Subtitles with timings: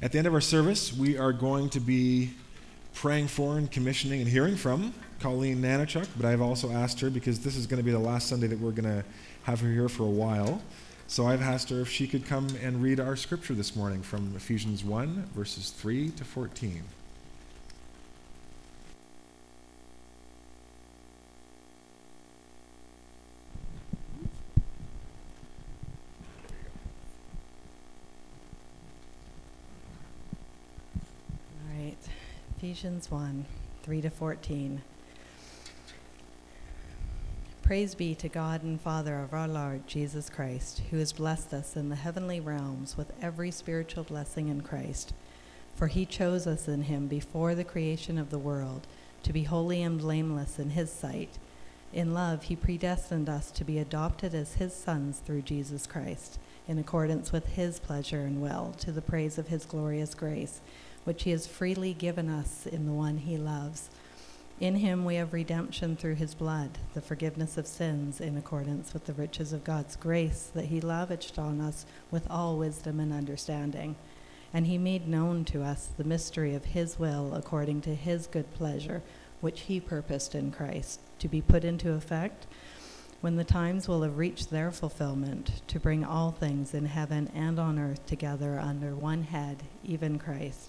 [0.00, 2.30] At the end of our service, we are going to be
[2.94, 7.40] praying for and commissioning and hearing from Colleen Nanachuk, but I've also asked her because
[7.40, 9.04] this is going to be the last Sunday that we're going to
[9.42, 10.62] have her here for a while.
[11.08, 14.34] So I've asked her if she could come and read our scripture this morning from
[14.36, 16.84] Ephesians 1, verses 3 to 14.
[31.70, 31.96] All right,
[32.78, 33.44] Ephesians 1
[33.82, 34.82] 3 to 14.
[37.60, 41.74] Praise be to God and Father of our Lord Jesus Christ, who has blessed us
[41.74, 45.12] in the heavenly realms with every spiritual blessing in Christ.
[45.74, 48.86] For he chose us in him before the creation of the world
[49.24, 51.36] to be holy and blameless in his sight.
[51.92, 56.78] In love, he predestined us to be adopted as his sons through Jesus Christ, in
[56.78, 60.60] accordance with his pleasure and will, to the praise of his glorious grace,
[61.08, 63.88] which he has freely given us in the one he loves.
[64.60, 69.06] In him we have redemption through his blood, the forgiveness of sins in accordance with
[69.06, 73.96] the riches of God's grace that he lavished on us with all wisdom and understanding.
[74.52, 78.52] And he made known to us the mystery of his will according to his good
[78.52, 79.00] pleasure,
[79.40, 82.46] which he purposed in Christ, to be put into effect
[83.22, 87.58] when the times will have reached their fulfillment, to bring all things in heaven and
[87.58, 90.68] on earth together under one head, even Christ.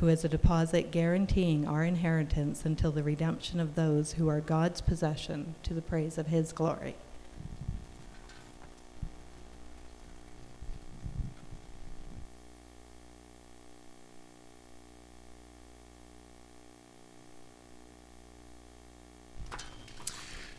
[0.00, 4.80] who is a deposit guaranteeing our inheritance until the redemption of those who are God's
[4.80, 6.94] possession to the praise of his glory.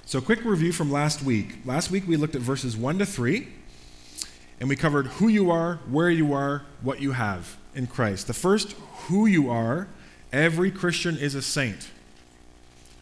[0.06, 1.60] So, quick review from last week.
[1.66, 3.48] Last week we looked at verses 1 to 3,
[4.60, 8.28] and we covered who you are, where you are, what you have in Christ.
[8.28, 8.74] The first,
[9.08, 9.88] who you are,
[10.32, 11.90] every Christian is a saint.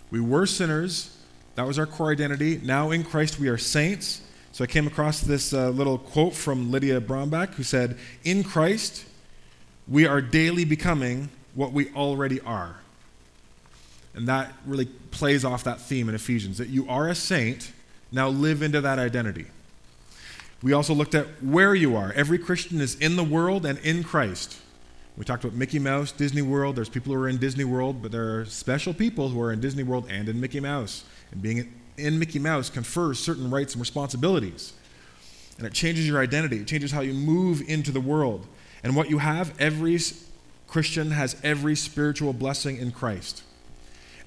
[0.10, 1.18] We were sinners,
[1.58, 2.62] that was our core identity.
[2.64, 4.22] Now in Christ we are saints.
[4.52, 9.06] So I came across this uh, little quote from Lydia Brombach who said, In Christ
[9.88, 12.78] we are daily becoming what we already are.
[14.14, 17.72] And that really plays off that theme in Ephesians that you are a saint,
[18.12, 19.48] now live into that identity.
[20.62, 22.12] We also looked at where you are.
[22.14, 24.60] Every Christian is in the world and in Christ.
[25.16, 26.76] We talked about Mickey Mouse, Disney World.
[26.76, 29.60] There's people who are in Disney World, but there are special people who are in
[29.60, 31.04] Disney World and in Mickey Mouse.
[31.32, 34.74] And being in Mickey Mouse confers certain rights and responsibilities.
[35.58, 38.46] And it changes your identity, it changes how you move into the world.
[38.84, 40.00] And what you have, every
[40.68, 43.44] Christian has every spiritual blessing in Christ.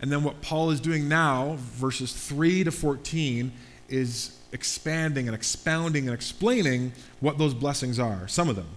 [0.02, 3.52] And then what Paul is doing now, verses 3 to 14,
[3.90, 8.26] is expanding and expounding and explaining what those blessings are.
[8.28, 8.68] Some of them.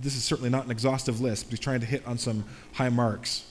[0.00, 2.88] This is certainly not an exhaustive list, but he's trying to hit on some high
[2.88, 3.44] marks.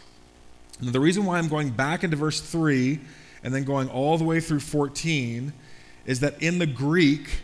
[0.79, 2.99] And the reason why I'm going back into verse 3
[3.43, 5.53] and then going all the way through 14
[6.05, 7.41] is that in the Greek,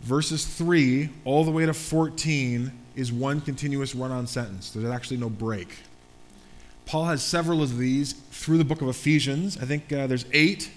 [0.00, 4.70] verses 3 all the way to 14 is one continuous run on sentence.
[4.70, 5.76] There's actually no break.
[6.86, 9.56] Paul has several of these through the book of Ephesians.
[9.56, 10.70] I think uh, there's eight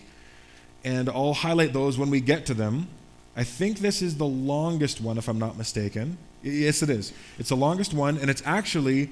[0.85, 2.87] and I'll highlight those when we get to them.
[3.35, 6.17] I think this is the longest one, if I'm not mistaken.
[6.43, 7.11] Yes, it is.
[7.39, 9.09] It's the longest one, and it's actually,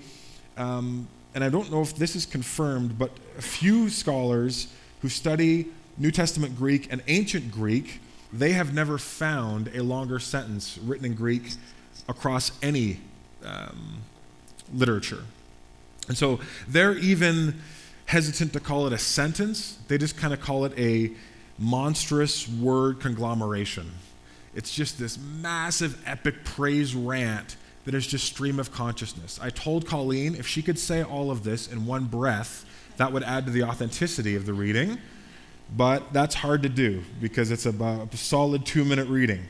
[0.56, 4.68] um, and I don't know if this is confirmed, but a few scholars
[5.02, 5.66] who study
[5.98, 8.00] New Testament Greek and ancient Greek,
[8.32, 11.54] they have never found a longer sentence written in Greek
[12.08, 13.00] across any
[13.44, 14.04] um,
[14.74, 15.24] literature.
[16.08, 17.60] And so they're even
[18.06, 21.12] hesitant to call it a sentence, they just kind of call it a
[21.58, 23.92] monstrous word conglomeration.
[24.56, 27.56] It's just this massive, epic praise rant
[27.86, 29.40] that is just stream of consciousness.
[29.42, 32.66] I told Colleen if she could say all of this in one breath,
[32.98, 35.00] that would add to the authenticity of the reading.
[35.76, 39.44] But that's hard to do because it's about a solid two minute reading.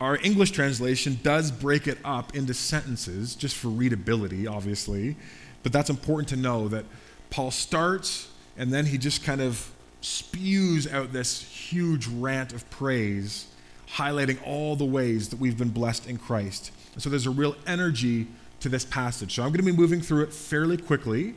[0.00, 5.16] Our English translation does break it up into sentences just for readability, obviously.
[5.62, 6.84] But that's important to know that
[7.30, 9.70] Paul starts and then he just kind of
[10.00, 13.46] spews out this huge rant of praise,
[13.94, 16.70] highlighting all the ways that we've been blessed in Christ.
[16.94, 18.26] And so there's a real energy
[18.60, 19.34] to this passage.
[19.34, 21.34] So I'm going to be moving through it fairly quickly,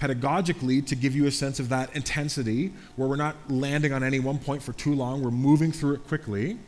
[0.00, 4.20] pedagogically, to give you a sense of that intensity, where we're not landing on any
[4.20, 5.22] one point for too long.
[5.22, 6.58] We're moving through it quickly.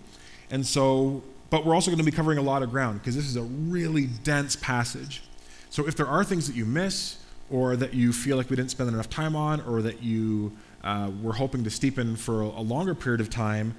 [0.51, 3.27] And so, but we're also going to be covering a lot of ground because this
[3.27, 5.23] is a really dense passage.
[5.71, 7.19] So if there are things that you miss,
[7.51, 10.53] or that you feel like we didn't spend enough time on, or that you
[10.85, 13.75] uh, were hoping to steepen for a, longer period of time,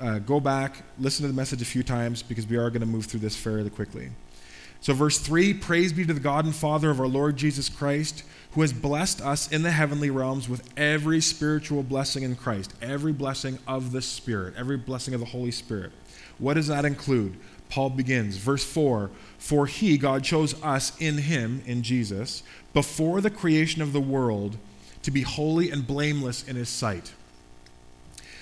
[0.00, 2.86] uh, go back, listen to the message a few times because we are going to
[2.86, 4.10] move through this fairly quickly.
[4.80, 8.24] So, verse 3 Praise be to the God and Father of our Lord Jesus Christ,
[8.52, 13.12] who has blessed us in the heavenly realms with every spiritual blessing in Christ, every
[13.12, 15.92] blessing of the Spirit, every blessing of the Holy Spirit.
[16.38, 17.36] What does that include?
[17.68, 22.42] Paul begins, verse 4 For he, God, chose us in him, in Jesus,
[22.72, 24.56] before the creation of the world
[25.06, 27.14] to be holy and blameless in his sight.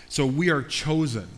[0.09, 1.29] So we are chosen.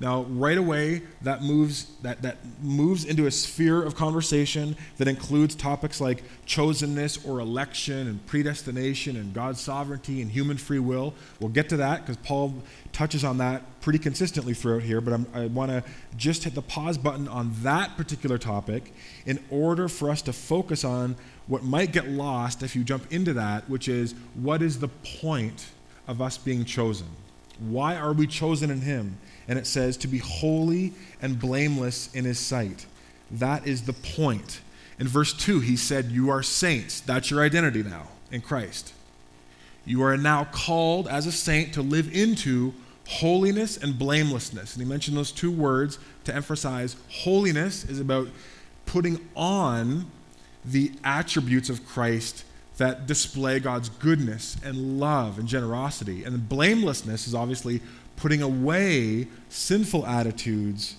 [0.00, 5.54] Now, right away, that moves, that, that moves into a sphere of conversation that includes
[5.54, 11.14] topics like chosenness or election and predestination and God's sovereignty and human free will.
[11.38, 12.52] We'll get to that because Paul
[12.92, 15.84] touches on that pretty consistently throughout here, but I'm, i want to
[16.16, 18.92] just hit the pause button on that particular topic
[19.26, 21.14] in order for us to focus on
[21.46, 25.68] what might get lost if you jump into that, which is what is the point
[26.08, 27.06] of us being chosen?
[27.58, 29.18] Why are we chosen in Him?
[29.48, 32.86] And it says to be holy and blameless in His sight.
[33.30, 34.60] That is the point.
[34.98, 37.00] In verse 2, he said, You are saints.
[37.00, 38.92] That's your identity now in Christ.
[39.84, 42.74] You are now called as a saint to live into
[43.06, 44.74] holiness and blamelessness.
[44.74, 48.28] And he mentioned those two words to emphasize holiness is about
[48.84, 50.10] putting on
[50.66, 52.44] the attributes of Christ
[52.76, 56.24] that display God's goodness and love and generosity.
[56.24, 57.80] And the blamelessness is obviously
[58.16, 60.96] putting away sinful attitudes.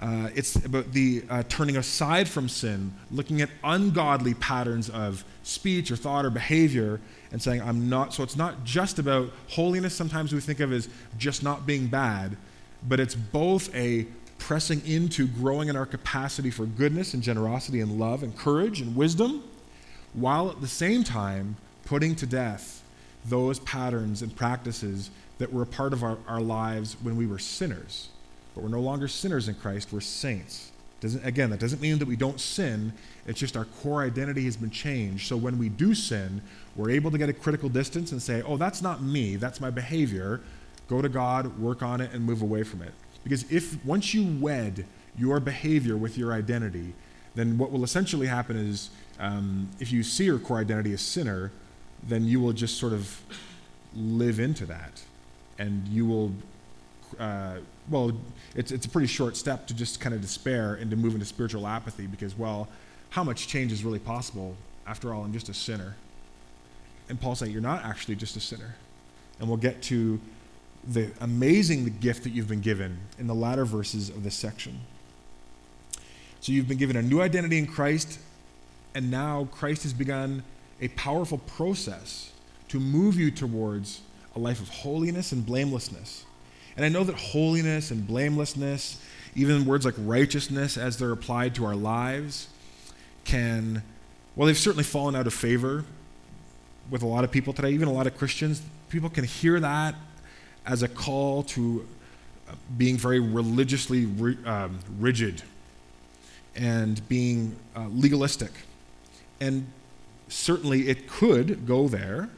[0.00, 5.90] Uh, it's about the uh, turning aside from sin, looking at ungodly patterns of speech
[5.90, 7.00] or thought or behavior,
[7.32, 8.12] and saying, I'm not.
[8.12, 12.36] So it's not just about holiness, sometimes we think of as just not being bad,
[12.86, 14.06] but it's both a
[14.38, 18.94] pressing into growing in our capacity for goodness and generosity and love and courage and
[18.94, 19.42] wisdom
[20.12, 22.82] while at the same time putting to death
[23.24, 27.38] those patterns and practices that were a part of our, our lives when we were
[27.38, 28.08] sinners.
[28.54, 30.70] But we're no longer sinners in Christ, we're saints.
[31.00, 32.92] Doesn't, again, that doesn't mean that we don't sin.
[33.26, 35.26] It's just our core identity has been changed.
[35.26, 36.40] So when we do sin,
[36.76, 39.70] we're able to get a critical distance and say, oh, that's not me, that's my
[39.70, 40.40] behavior.
[40.88, 42.92] Go to God, work on it, and move away from it.
[43.24, 44.86] Because if once you wed
[45.18, 46.92] your behavior with your identity,
[47.34, 51.50] then what will essentially happen is um, if you see your core identity as sinner,
[52.06, 53.20] then you will just sort of
[53.96, 55.02] live into that.
[55.58, 56.32] And you will,
[57.18, 57.56] uh,
[57.88, 58.12] well,
[58.54, 61.26] it's, it's a pretty short step to just kind of despair and to move into
[61.26, 62.68] spiritual apathy because, well,
[63.10, 64.56] how much change is really possible?
[64.86, 65.96] After all, I'm just a sinner.
[67.08, 68.74] And Paul saying, You're not actually just a sinner.
[69.38, 70.20] And we'll get to
[70.86, 74.80] the amazing the gift that you've been given in the latter verses of this section.
[76.40, 78.18] So you've been given a new identity in Christ,
[78.94, 80.42] and now Christ has begun
[80.80, 82.32] a powerful process
[82.68, 84.02] to move you towards
[84.36, 86.26] a life of holiness and blamelessness.
[86.76, 89.00] And I know that holiness and blamelessness,
[89.34, 92.48] even words like righteousness as they're applied to our lives,
[93.24, 93.82] can,
[94.36, 95.84] well, they've certainly fallen out of favor
[96.90, 98.60] with a lot of people today, even a lot of Christians.
[98.90, 99.94] People can hear that
[100.66, 101.86] as a call to
[102.48, 104.04] uh, being very religiously
[104.46, 105.42] um, rigid
[106.56, 108.50] and being uh, legalistic.
[109.40, 109.66] And
[110.28, 112.28] certainly it could go there,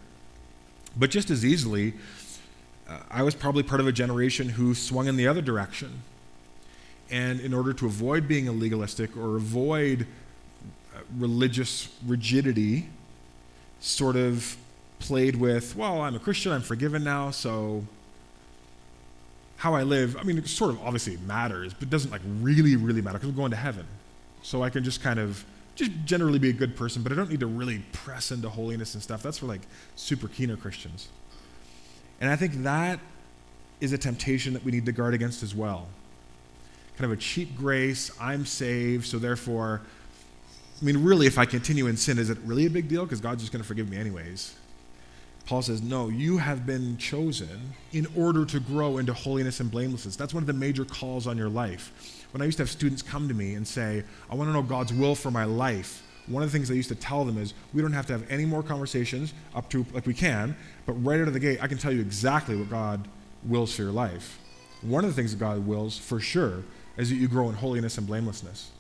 [0.97, 1.95] but just as easily,
[2.89, 6.03] uh, I was probably part of a generation who swung in the other direction.
[7.11, 10.07] And in order to avoid being legalistic or avoid
[10.95, 12.89] uh, religious rigidity,
[13.81, 14.57] sort of
[14.99, 17.85] played with, well, I'm a Christian, I'm forgiven now, so
[19.57, 23.01] how I live, I mean, it sort of obviously matters, but doesn't like really, really
[23.01, 23.87] matter because I'm going to heaven.
[24.43, 25.45] So I can just kind of
[25.75, 28.95] just generally be a good person, but I don't need to really press into holiness
[28.95, 29.23] and stuff.
[29.23, 29.63] That's for like
[29.95, 31.09] super keener Christians.
[32.21, 33.01] And I think that
[33.81, 35.87] is a temptation that we need to guard against as well.
[36.97, 39.83] Kind of a cheap grace, I'm saved, so therefore,
[40.81, 43.05] I mean, really, if I continue in sin, is it really a big deal?
[43.05, 44.55] Because God's just going to forgive me anyways.
[45.47, 50.17] Paul says, No, you have been chosen in order to grow into holiness and blamelessness.
[50.17, 52.27] That's one of the major calls on your life.
[52.33, 54.63] When I used to have students come to me and say, I want to know
[54.63, 57.55] God's will for my life, one of the things I used to tell them is,
[57.73, 61.21] we don't have to have any more conversations up to, like we can, but right
[61.21, 63.07] out of the gate, I can tell you exactly what God
[63.45, 64.41] wills for your life.
[64.83, 66.65] One of the things that God wills, for sure,
[66.97, 68.71] is that you grow in holiness and blamelessness.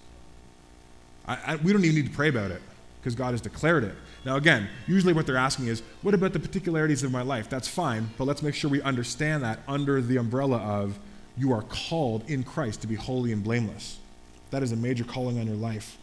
[1.28, 2.62] I, I, we don't even need to pray about it
[3.06, 3.94] because God has declared it.
[4.24, 7.48] Now, again, usually what they're asking is, what about the particularities of my life?
[7.48, 10.98] That's fine, but let's make sure we understand that under the umbrella of
[11.36, 14.00] you are called in Christ to be holy and blameless.
[14.50, 15.98] That is a major calling on your life.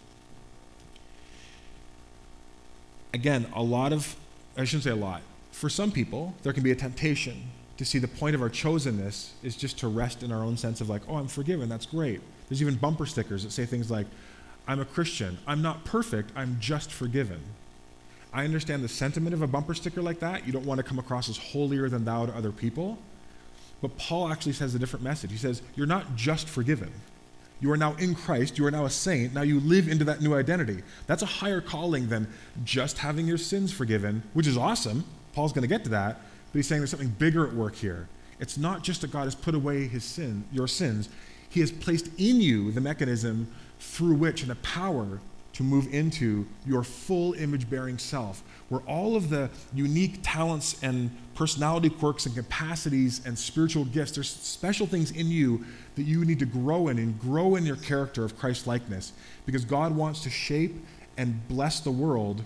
[3.13, 4.15] Again, a lot of,
[4.57, 7.99] I shouldn't say a lot, for some people, there can be a temptation to see
[7.99, 11.01] the point of our chosenness is just to rest in our own sense of like,
[11.09, 12.21] oh, I'm forgiven, that's great.
[12.47, 14.07] There's even bumper stickers that say things like,
[14.67, 17.41] I'm a Christian, I'm not perfect, I'm just forgiven.
[18.33, 20.47] I understand the sentiment of a bumper sticker like that.
[20.47, 22.97] You don't want to come across as holier than thou to other people.
[23.79, 25.29] But Paul actually says a different message.
[25.29, 26.91] He says, You're not just forgiven.
[27.59, 28.57] You are now in Christ.
[28.57, 29.33] You are now a saint.
[29.33, 30.81] Now you live into that new identity.
[31.05, 32.27] That's a higher calling than
[32.63, 35.05] just having your sins forgiven, which is awesome.
[35.33, 36.19] Paul's going to get to that.
[36.51, 38.07] But he's saying there's something bigger at work here.
[38.39, 41.07] It's not just that God has put away his sin, your sins.
[41.49, 43.47] He has placed in you the mechanism
[43.83, 45.19] through which and a power
[45.51, 51.11] to move into your full image bearing self, where all of the unique talents and
[51.35, 55.63] personality quirks and capacities and spiritual gifts, there's special things in you
[55.95, 59.13] that you need to grow in and grow in your character of Christ likeness
[59.45, 60.73] because God wants to shape
[61.17, 62.41] and bless the world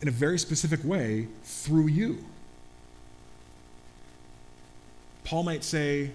[0.00, 2.24] in a very specific way through you.
[5.24, 6.12] Paul might say,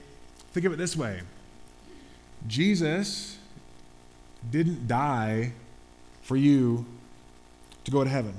[0.54, 1.22] think of it this way
[2.48, 3.38] Jesus
[4.52, 5.54] didn't die
[6.22, 6.86] for you
[7.84, 8.34] to go to heaven.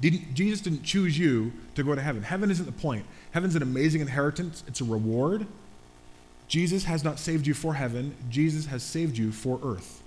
[0.00, 2.22] Didn't, Jesus didn't choose you to go to heaven.
[2.22, 3.06] Heaven isn't the point.
[3.30, 5.46] Heaven's an amazing inheritance, it's a reward.
[6.48, 10.02] Jesus has not saved you for heaven, Jesus has saved you for earth.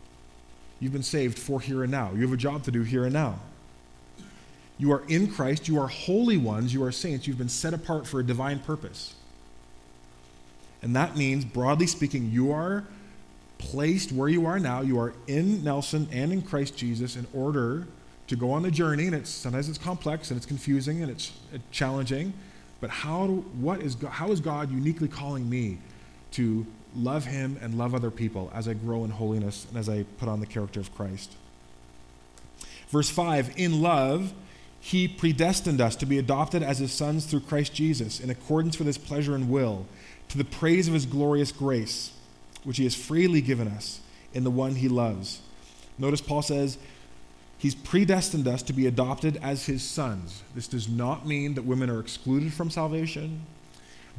[0.79, 2.12] You've been saved for here and now.
[2.13, 3.39] You have a job to do here and now.
[4.77, 8.05] You are in Christ, you are holy ones, you are saints, you've been set apart
[8.05, 9.15] for a divine purpose.
[10.81, 12.84] And that means, broadly speaking, you are
[13.58, 14.82] placed where you are now.
[14.82, 17.88] You are in Nelson and in Christ Jesus in order
[18.28, 19.08] to go on the journey.
[19.08, 22.34] And it's sometimes it's complex and it's confusing and it's uh, challenging.
[22.82, 25.80] But how, what is, how is God uniquely calling me
[26.32, 30.04] to love Him and love other people as I grow in holiness and as I
[30.18, 31.34] put on the character of Christ?
[32.90, 34.34] Verse 5 In love,
[34.80, 38.88] He predestined us to be adopted as His sons through Christ Jesus, in accordance with
[38.88, 39.86] His pleasure and will,
[40.30, 42.12] to the praise of His glorious grace
[42.65, 44.01] which he has freely given us
[44.34, 45.41] in the one he loves.
[45.98, 46.77] Notice Paul says,
[47.57, 50.43] He's predestined us to be adopted as his sons.
[50.53, 53.41] This does not mean that women are excluded from salvation,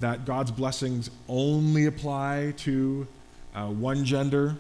[0.01, 3.07] that God's blessings only apply to
[3.55, 4.57] uh, one gender.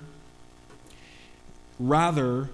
[1.80, 2.50] Rather,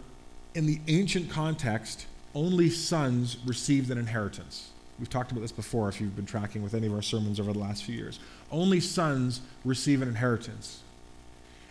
[0.54, 4.70] in the ancient context, only sons received an inheritance.
[4.98, 7.52] We've talked about this before if you've been tracking with any of our sermons over
[7.52, 8.20] the last few years.
[8.50, 10.82] Only sons receive an inheritance.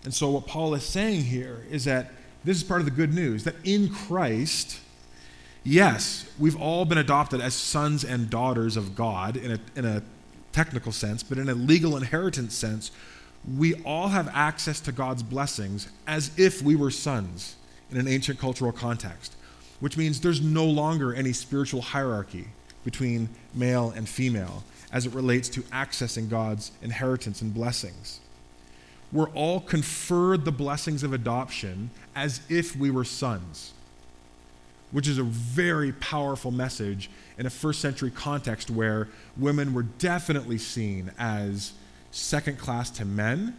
[0.03, 2.11] And so, what Paul is saying here is that
[2.43, 4.79] this is part of the good news that in Christ,
[5.63, 10.01] yes, we've all been adopted as sons and daughters of God in a, in a
[10.51, 12.91] technical sense, but in a legal inheritance sense,
[13.57, 17.55] we all have access to God's blessings as if we were sons
[17.91, 19.35] in an ancient cultural context,
[19.79, 22.47] which means there's no longer any spiritual hierarchy
[22.83, 28.19] between male and female as it relates to accessing God's inheritance and blessings
[29.11, 33.73] we're all conferred the blessings of adoption as if we were sons,
[34.91, 40.57] which is a very powerful message in a first century context where women were definitely
[40.57, 41.73] seen as
[42.11, 43.55] second class to men.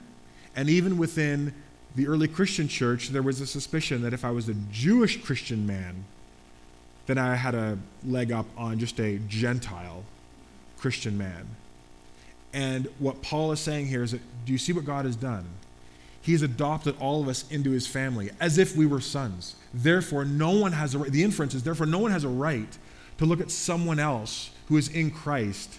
[0.56, 1.54] And even within
[1.94, 5.66] the early Christian church, there was a suspicion that if I was a Jewish Christian
[5.66, 6.04] man,
[7.06, 10.04] then I had a leg up on just a Gentile
[10.78, 11.49] Christian man.
[12.52, 15.47] And what Paul is saying here is that do you see what God has done?
[16.21, 19.56] He's adopted all of us into his family as if we were sons.
[19.75, 22.78] Therefore, no one has a right, the inference is, therefore, no one has a right
[23.18, 25.78] to look at someone else who is in Christ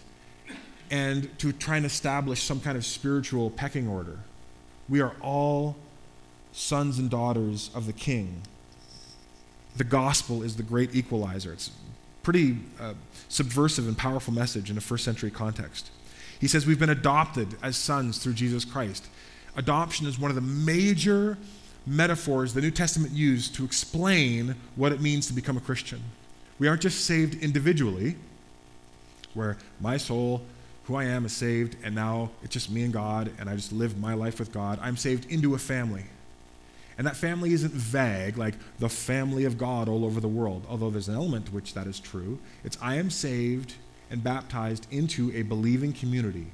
[0.92, 4.20] and to try and establish some kind of spiritual pecking order.
[4.90, 5.78] We are all
[6.52, 8.42] sons and daughters of the King.
[9.78, 11.54] The gospel is the great equalizer.
[11.54, 11.72] It's a
[12.22, 12.94] pretty uh,
[13.30, 15.90] subversive and powerful message in a first century context.
[16.44, 19.08] He says we've been adopted as sons through Jesus Christ.
[19.56, 21.38] Adoption is one of the major
[21.88, 26.02] metaphors the New Testament used to explain what it means to become a Christian.
[26.60, 28.18] We aren't just saved individually,
[29.34, 30.42] where my soul,
[30.84, 33.72] who I am, is saved, and now it's just me and God, and I just
[33.72, 34.80] live my life with God.
[34.82, 36.04] I'm saved into a family.
[36.98, 40.90] And that family isn't vague, like the family of God all over the world, although
[40.90, 42.38] there's an element to which that is true.
[42.66, 43.76] It's I am saved
[44.10, 46.48] and baptized into a believing community.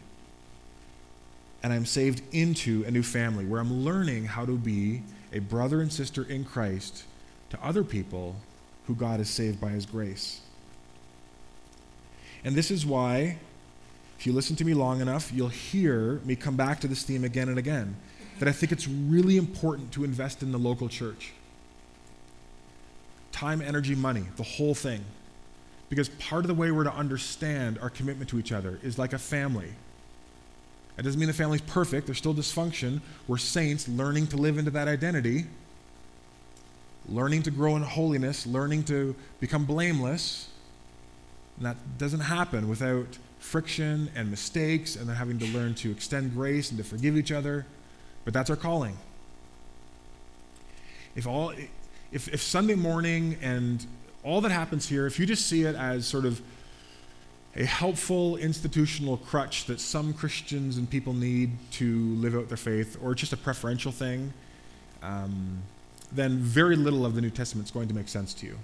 [1.61, 5.03] And I'm saved into a new family where I'm learning how to be
[5.33, 7.03] a brother and sister in Christ
[7.49, 8.35] to other people
[8.87, 10.41] who God has saved by his grace.
[12.43, 13.37] And this is why,
[14.17, 17.23] if you listen to me long enough, you'll hear me come back to this theme
[17.23, 17.95] again and again.
[18.39, 21.33] That I think it's really important to invest in the local church.
[23.33, 25.03] Time, energy, money, the whole thing.
[25.89, 29.13] Because part of the way we're to understand our commitment to each other is like
[29.13, 29.73] a family.
[30.97, 33.01] It doesn't mean the family's perfect, there's still dysfunction.
[33.27, 35.45] We're saints learning to live into that identity,
[37.07, 40.49] learning to grow in holiness, learning to become blameless.
[41.57, 46.33] And that doesn't happen without friction and mistakes and then having to learn to extend
[46.33, 47.65] grace and to forgive each other.
[48.25, 48.97] But that's our calling.
[51.15, 51.53] If all
[52.11, 53.85] if, if Sunday morning and
[54.23, 56.41] all that happens here, if you just see it as sort of
[57.55, 62.97] a helpful institutional crutch that some Christians and people need to live out their faith,
[63.01, 64.33] or just a preferential thing,
[65.01, 65.61] um,
[66.11, 68.57] then very little of the New Testament is going to make sense to you.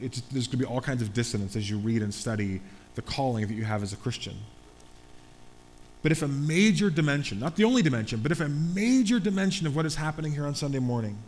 [0.00, 2.60] It's, there's going to be all kinds of dissonance as you read and study
[2.94, 4.36] the calling that you have as a Christian.
[6.02, 9.74] But if a major dimension, not the only dimension, but if a major dimension of
[9.74, 11.18] what is happening here on Sunday morning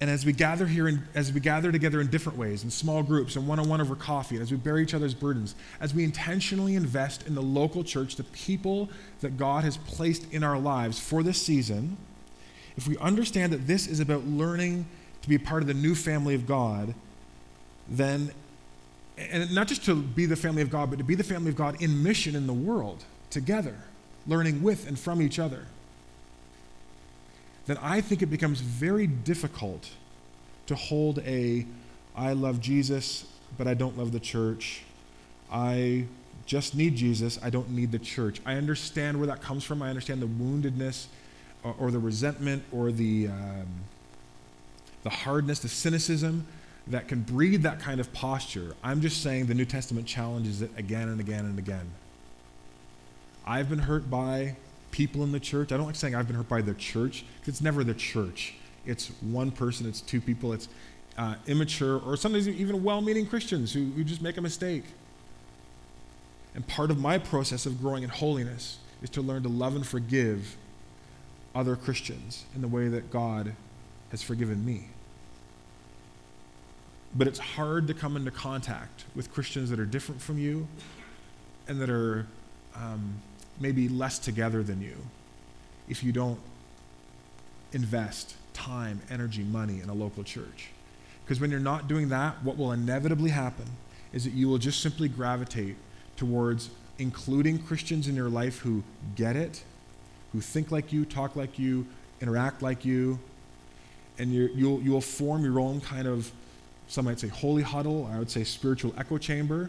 [0.00, 3.02] and as we gather here, in, as we gather together in different ways, in small
[3.02, 5.94] groups and one on one over coffee, and as we bear each other's burdens, as
[5.94, 10.58] we intentionally invest in the local church, the people that God has placed in our
[10.58, 11.96] lives for this season,
[12.76, 14.84] if we understand that this is about learning
[15.22, 16.94] to be part of the new family of God,
[17.88, 18.32] then,
[19.16, 21.56] and not just to be the family of God, but to be the family of
[21.56, 23.76] God in mission in the world together,
[24.26, 25.64] learning with and from each other
[27.66, 29.90] then I think it becomes very difficult
[30.66, 31.66] to hold a
[32.16, 33.26] I love Jesus,
[33.58, 34.82] but I don't love the church.
[35.52, 36.06] I
[36.46, 37.38] just need Jesus.
[37.42, 38.40] I don't need the church.
[38.46, 39.82] I understand where that comes from.
[39.82, 41.06] I understand the woundedness
[41.62, 43.66] or, or the resentment or the, um,
[45.02, 46.46] the hardness, the cynicism
[46.86, 48.74] that can breed that kind of posture.
[48.82, 51.90] I'm just saying the New Testament challenges it again and again and again.
[53.44, 54.56] I've been hurt by
[54.90, 55.72] people in the church.
[55.72, 58.54] I don't like saying I've been hurt by the church because it's never the church.
[58.84, 60.68] It's one person, it's two people, it's
[61.18, 64.84] uh, immature, or sometimes even well meaning Christians who, who just make a mistake.
[66.54, 69.86] And part of my process of growing in holiness is to learn to love and
[69.86, 70.56] forgive
[71.54, 73.54] other Christians in the way that God
[74.10, 74.88] has forgiven me.
[77.14, 80.68] But it's hard to come into contact with Christians that are different from you
[81.66, 82.26] and that are
[82.74, 83.20] um,
[83.60, 84.96] maybe less together than you
[85.88, 86.38] if you don't
[87.72, 90.70] invest time, energy, money in a local church.
[91.24, 93.66] Because when you're not doing that, what will inevitably happen
[94.12, 95.76] is that you will just simply gravitate
[96.16, 98.82] towards including Christians in your life who
[99.14, 99.62] get it,
[100.32, 101.86] who think like you, talk like you,
[102.20, 103.18] interact like you,
[104.18, 106.30] and you will you'll form your own kind of,
[106.88, 109.68] some might say holy huddle, I would say spiritual echo chamber,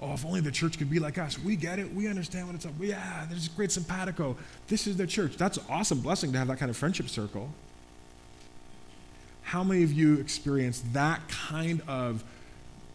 [0.00, 1.38] Oh, if only the church could be like us.
[1.38, 1.92] We get it.
[1.94, 2.72] We understand what it's up.
[2.78, 4.36] Yeah, there's a great simpatico.
[4.68, 5.36] This is the church.
[5.36, 7.48] That's an awesome blessing to have that kind of friendship circle.
[9.42, 12.24] How many of you experience that kind of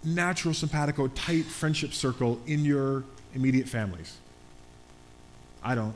[0.04, 4.18] natural simpatico, tight friendship circle in your immediate families?
[5.64, 5.96] I don't.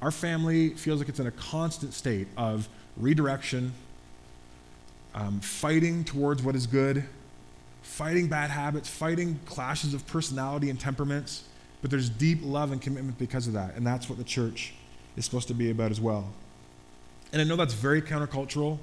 [0.00, 3.72] Our family feels like it's in a constant state of redirection,
[5.14, 7.04] um, fighting towards what is good,
[7.86, 11.44] fighting bad habits, fighting clashes of personality and temperaments,
[11.80, 13.74] but there's deep love and commitment because of that.
[13.74, 14.74] And that's what the church
[15.16, 16.28] is supposed to be about as well.
[17.32, 18.78] And I know that's very countercultural.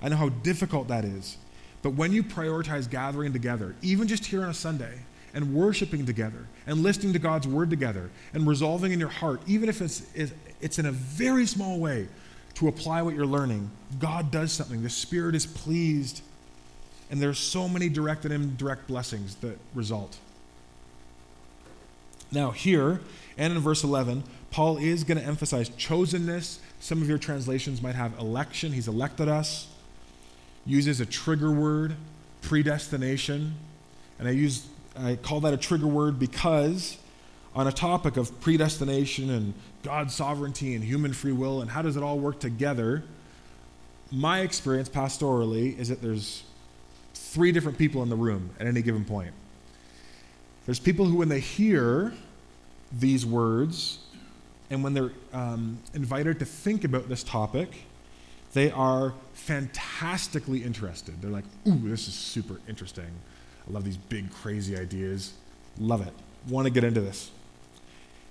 [0.00, 1.36] I know how difficult that is.
[1.82, 5.00] But when you prioritize gathering together, even just here on a Sunday,
[5.34, 9.68] and worshiping together, and listening to God's word together, and resolving in your heart, even
[9.68, 10.06] if it's,
[10.60, 12.08] it's in a very small way,
[12.54, 14.82] to apply what you're learning, God does something.
[14.82, 16.22] The Spirit is pleased
[17.14, 20.16] and there's so many direct and indirect blessings that result.
[22.32, 23.02] Now, here
[23.38, 26.58] and in verse 11, Paul is going to emphasize chosenness.
[26.80, 28.72] Some of your translations might have election.
[28.72, 29.68] He's elected us.
[30.66, 31.94] Uses a trigger word,
[32.42, 33.54] predestination.
[34.18, 34.66] And I use
[34.98, 36.98] I call that a trigger word because
[37.54, 41.96] on a topic of predestination and God's sovereignty and human free will and how does
[41.96, 43.04] it all work together,
[44.10, 46.42] my experience pastorally is that there's
[47.34, 49.32] three different people in the room at any given point.
[50.66, 52.12] There's people who, when they hear
[52.92, 53.98] these words
[54.70, 57.68] and when they're um, invited to think about this topic,
[58.52, 61.20] they are fantastically interested.
[61.20, 63.10] They're like, ooh, this is super interesting.
[63.68, 65.34] I love these big, crazy ideas.
[65.78, 66.12] Love it.
[66.48, 67.32] Want to get into this.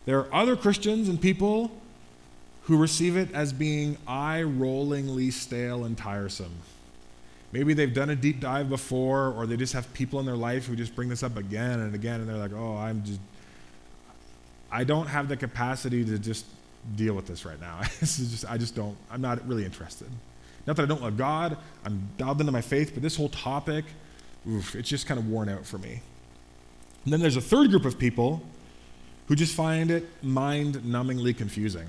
[0.05, 1.71] There are other Christians and people
[2.63, 6.53] who receive it as being eye rollingly stale and tiresome.
[7.53, 10.65] Maybe they've done a deep dive before, or they just have people in their life
[10.65, 13.19] who just bring this up again and again, and they're like, oh, I'm just,
[14.71, 16.47] I don't have the capacity to just
[16.95, 17.81] deal with this right now.
[17.99, 20.07] this is just, I just don't, I'm not really interested.
[20.65, 23.85] Not that I don't love God, I'm dialed into my faith, but this whole topic,
[24.49, 26.01] oof, it's just kind of worn out for me.
[27.03, 28.41] And then there's a third group of people
[29.27, 31.87] who just find it mind numbingly confusing.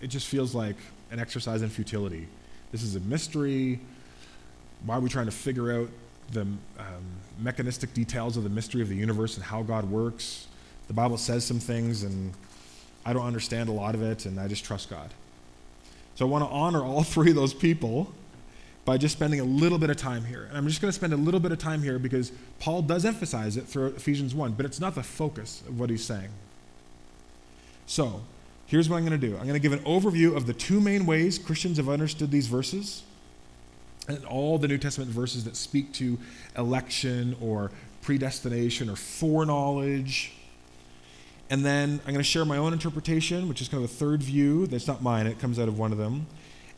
[0.00, 0.76] It just feels like
[1.10, 2.28] an exercise in futility.
[2.70, 3.80] This is a mystery.
[4.84, 5.88] Why are we trying to figure out
[6.32, 6.58] the um,
[7.38, 10.46] mechanistic details of the mystery of the universe and how God works?
[10.86, 12.32] The Bible says some things, and
[13.04, 15.10] I don't understand a lot of it, and I just trust God.
[16.14, 18.12] So I want to honor all three of those people
[18.84, 20.46] by just spending a little bit of time here.
[20.48, 23.04] And I'm just going to spend a little bit of time here because Paul does
[23.04, 26.30] emphasize it through Ephesians 1, but it's not the focus of what he's saying.
[27.86, 28.22] So,
[28.66, 30.80] here's what I'm going to do I'm going to give an overview of the two
[30.80, 33.02] main ways Christians have understood these verses
[34.08, 36.18] and all the New Testament verses that speak to
[36.56, 37.70] election or
[38.02, 40.32] predestination or foreknowledge
[41.50, 44.22] and then I'm going to share my own interpretation, which is kind of a third
[44.22, 44.66] view.
[44.66, 46.26] That's not mine, it comes out of one of them.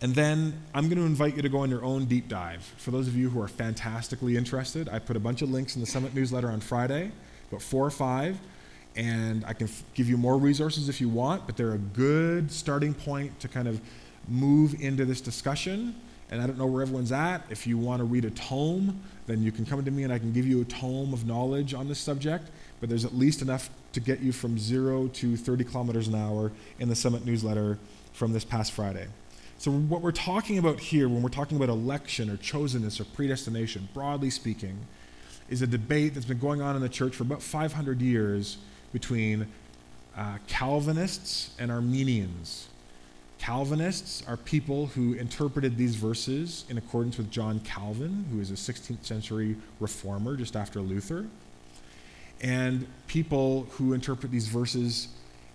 [0.02, 2.62] And then I'm going to invite you to go on your own deep dive.
[2.78, 5.80] For those of you who are fantastically interested, I put a bunch of links in
[5.80, 7.10] the Summit newsletter on Friday,
[7.48, 8.38] about four or five.
[8.96, 12.50] And I can f- give you more resources if you want, but they're a good
[12.50, 13.80] starting point to kind of
[14.26, 15.94] move into this discussion.
[16.30, 17.42] And I don't know where everyone's at.
[17.50, 20.18] If you want to read a tome, then you can come to me and I
[20.18, 22.48] can give you a tome of knowledge on this subject.
[22.78, 26.52] But there's at least enough to get you from zero to 30 kilometers an hour
[26.78, 27.78] in the Summit newsletter
[28.12, 29.08] from this past Friday.
[29.58, 33.90] So, what we're talking about here, when we're talking about election or chosenness or predestination,
[33.92, 34.86] broadly speaking,
[35.50, 38.56] is a debate that's been going on in the church for about 500 years
[38.94, 39.46] between
[40.16, 42.69] uh, Calvinists and Arminians.
[43.40, 48.54] Calvinists are people who interpreted these verses in accordance with John Calvin, who is a
[48.54, 51.26] 16th century reformer just after Luther
[52.40, 55.08] and people who interpret these verses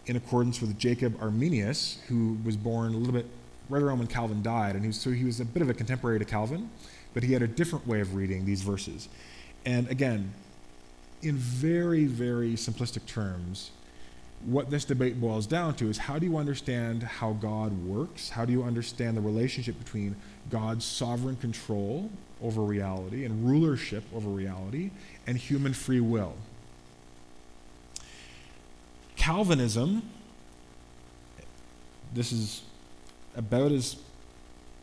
[0.06, 3.26] in accordance with Jacob Arminius, who was born a little bit
[3.70, 6.20] right around when Calvin died, and he so he was a bit of a contemporary
[6.20, 6.70] to Calvin,
[7.14, 9.10] but he had a different way of reading these verses.
[9.66, 10.32] And again,
[11.24, 13.72] in very, very simplistic terms,
[14.46, 18.30] what this debate boils down to is how do you understand how God works?
[18.30, 20.16] How do you understand the relationship between
[20.52, 24.92] God's sovereign control over reality and rulership over reality
[25.26, 26.36] and human free will?
[29.16, 30.04] Calvinism,
[32.14, 32.62] this is
[33.36, 33.98] about as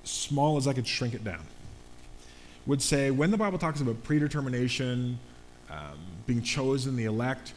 [0.02, 1.44] small as I could shrink it down,
[2.66, 5.20] would say when the Bible talks about predetermination,
[5.70, 7.52] um, being chosen, the elect,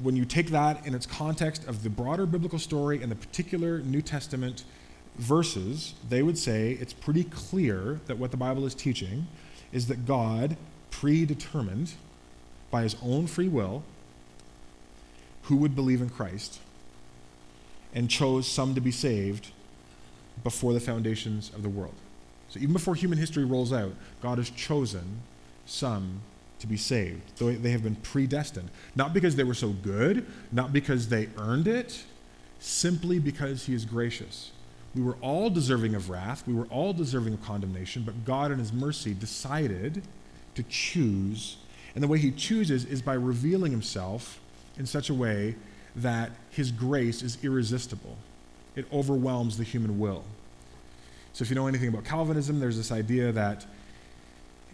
[0.00, 3.80] when you take that in its context of the broader biblical story and the particular
[3.80, 4.64] New Testament
[5.16, 9.26] verses, they would say it's pretty clear that what the Bible is teaching
[9.72, 10.56] is that God
[10.90, 11.92] predetermined
[12.70, 13.82] by his own free will
[15.42, 16.60] who would believe in Christ
[17.94, 19.50] and chose some to be saved
[20.42, 21.94] before the foundations of the world.
[22.48, 25.20] So even before human history rolls out, God has chosen
[25.66, 26.22] some
[26.62, 27.20] to be saved.
[27.36, 28.70] Though they have been predestined.
[28.96, 32.04] Not because they were so good, not because they earned it,
[32.58, 34.50] simply because He is gracious.
[34.94, 38.58] We were all deserving of wrath, we were all deserving of condemnation, but God, in
[38.58, 40.02] His mercy, decided
[40.54, 41.56] to choose.
[41.94, 44.40] And the way He chooses is by revealing Himself
[44.78, 45.54] in such a way
[45.96, 48.16] that his grace is irresistible.
[48.76, 50.24] It overwhelms the human will.
[51.32, 53.66] So, if you know anything about Calvinism, there's this idea that,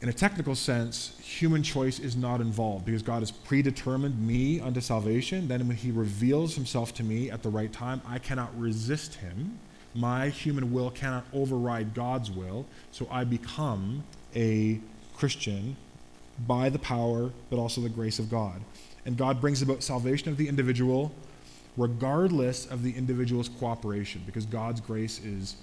[0.01, 4.81] in a technical sense, human choice is not involved because God has predetermined me unto
[4.81, 5.49] salvation.
[5.49, 9.59] Then, when he reveals himself to me at the right time, I cannot resist him.
[9.95, 12.67] My human will cannot override God's will.
[12.93, 14.05] So, I become
[14.37, 14.81] a
[15.17, 15.77] Christian
[16.47, 18.61] by the power, but also the grace of God
[19.09, 21.11] and God brings about salvation of the individual
[21.79, 25.57] regardless of the individual's cooperation because God's grace is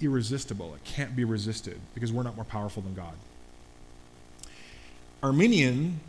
[0.00, 0.72] irresistible.
[0.74, 3.14] It can't be resisted because we're not more powerful than God.
[5.22, 6.00] Arminian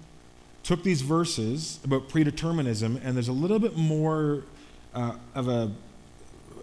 [0.64, 4.44] took these verses about predeterminism, and there's a little bit more
[4.94, 5.72] uh, of a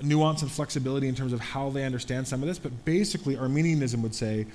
[0.02, 4.02] nuance and flexibility in terms of how they understand some of this, but basically, Arminianism
[4.02, 4.46] would say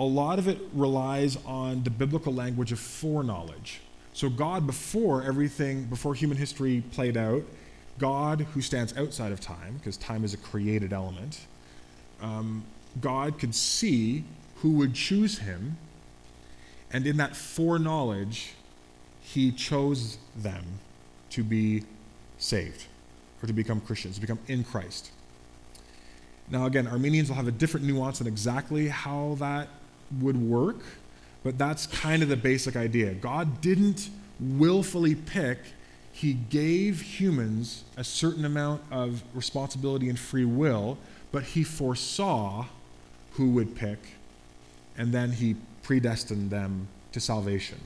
[0.00, 3.80] a lot of it relies on the biblical language of foreknowledge.
[4.14, 7.42] So, God, before everything, before human history played out,
[7.98, 11.40] God, who stands outside of time, because time is a created element,
[12.20, 12.64] um,
[13.00, 14.24] God could see
[14.56, 15.76] who would choose him,
[16.92, 18.54] and in that foreknowledge,
[19.22, 20.64] he chose them
[21.30, 21.84] to be
[22.38, 22.86] saved.
[23.42, 25.10] or to become Christians, to become in Christ.
[26.48, 29.68] Now, again, Arminians will have a different nuance on exactly how that
[30.20, 30.76] would work,
[31.42, 33.14] but that's kind of the basic idea.
[33.14, 35.58] God didn't willfully pick,
[36.12, 40.98] He gave humans a certain amount of responsibility and free will,
[41.32, 42.66] but He foresaw
[43.32, 43.98] who would pick,
[44.96, 47.78] and then He predestined them to salvation.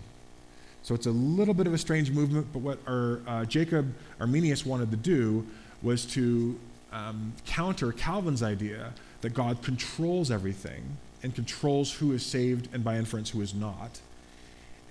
[0.83, 4.65] So it's a little bit of a strange movement, but what our, uh, Jacob Arminius
[4.65, 5.45] wanted to do
[5.83, 6.59] was to
[6.93, 12.97] um, counter Calvin's idea that God controls everything and controls who is saved and by
[12.97, 14.01] inference who is not.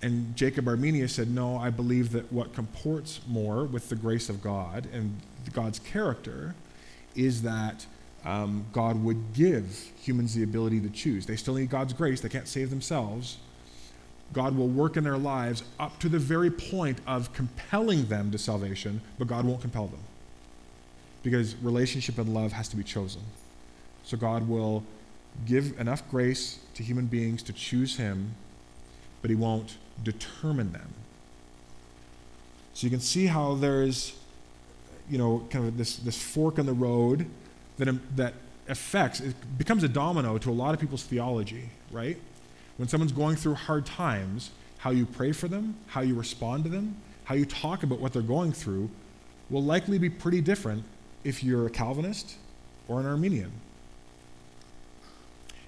[0.02, 4.42] And Jacob Arminius said, No, I believe that what comports more with the grace of
[4.42, 5.20] God and
[5.54, 6.56] God's character
[7.16, 7.86] is that
[8.26, 11.26] um, God would give humans the ability to choose.
[11.26, 13.38] They still need God's grace, they can't save themselves.
[14.34, 18.40] God will work in their lives up to the very point of compelling them to
[18.40, 20.00] salvation, but God won't compel them.
[21.22, 23.22] Because relationship and love has to be chosen.
[24.04, 24.84] So God will
[25.46, 28.36] give enough grace to human beings to choose Him,
[29.22, 30.94] but He won't determine them.
[32.74, 34.18] So you can see how there's,
[35.10, 37.28] you know, kind of this, this fork in the road
[37.78, 38.34] that, that
[38.68, 42.18] affects, it becomes a domino to a lot of people's theology, right?
[42.78, 46.70] When someone's going through hard times, how you pray for them, how you respond to
[46.70, 48.90] them, how you talk about what they're going through
[49.50, 50.84] will likely be pretty different
[51.24, 52.36] if you're a Calvinist
[52.88, 53.52] or an Arminian.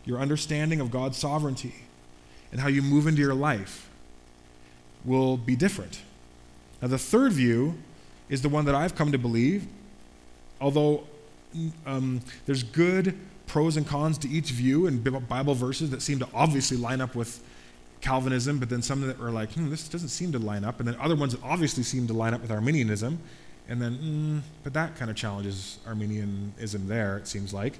[0.06, 1.76] Your understanding of God's sovereignty
[2.52, 3.90] and how you move into your life
[5.04, 6.02] will be different.
[6.82, 7.76] Now, the third view
[8.30, 9.68] is the one that I've come to believe,
[10.62, 11.08] although
[11.86, 16.28] um, there's good pros and cons to each view and Bible verses that seem to
[16.34, 17.42] obviously line up with
[18.02, 20.88] Calvinism, but then some that are like, hmm, this doesn't seem to line up, and
[20.88, 23.20] then other ones that obviously seem to line up with Arminianism,
[23.68, 27.80] and then, mm, but that kind of challenges Arminianism there, it seems like.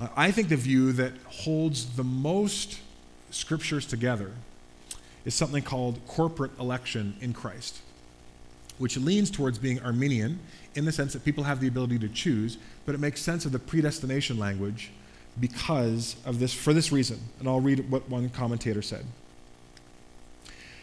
[0.00, 2.80] Uh, I think the view that holds the most
[3.30, 4.32] scriptures together
[5.24, 7.78] is something called corporate election in Christ,
[8.78, 10.40] which leans towards being Arminian
[10.74, 13.52] in the sense that people have the ability to choose, but it makes sense of
[13.52, 14.90] the predestination language
[15.40, 17.18] because of this, for this reason.
[17.38, 19.04] And I'll read what one commentator said.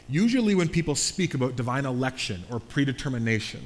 [0.10, 3.62] Usually, when people speak about divine election or predetermination,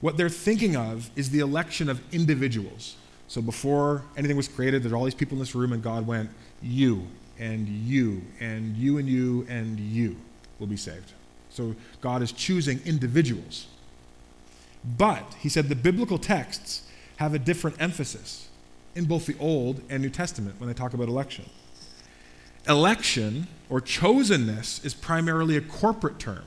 [0.00, 2.96] what they're thinking of is the election of individuals.
[3.28, 6.30] So, before anything was created, there's all these people in this room, and God went,
[6.60, 7.06] You,
[7.38, 10.16] and you, and you, and you, and you
[10.58, 11.12] will be saved.
[11.48, 13.68] So, God is choosing individuals.
[14.86, 16.82] But, he said, the biblical texts
[17.16, 18.48] have a different emphasis
[18.94, 21.44] in both the Old and New Testament when they talk about election.
[22.68, 26.44] Election or chosenness is primarily a corporate term.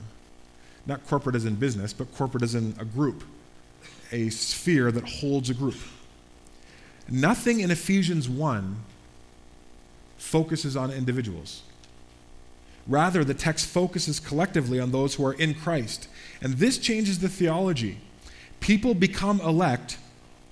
[0.86, 3.24] Not corporate as in business, but corporate as in a group,
[4.12, 5.76] a sphere that holds a group.
[7.08, 8.76] Nothing in Ephesians 1
[10.16, 11.62] focuses on individuals.
[12.86, 16.08] Rather, the text focuses collectively on those who are in Christ.
[16.40, 17.98] And this changes the theology.
[18.60, 19.98] People become elect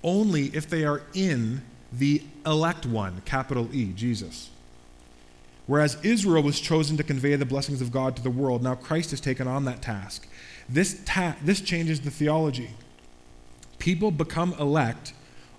[0.03, 4.51] only if they are in the elect one, capital E, Jesus.
[5.67, 9.11] Whereas Israel was chosen to convey the blessings of God to the world, now Christ
[9.11, 10.27] has taken on that task.
[10.69, 12.71] This, ta- this changes the theology.
[13.79, 15.13] People become elect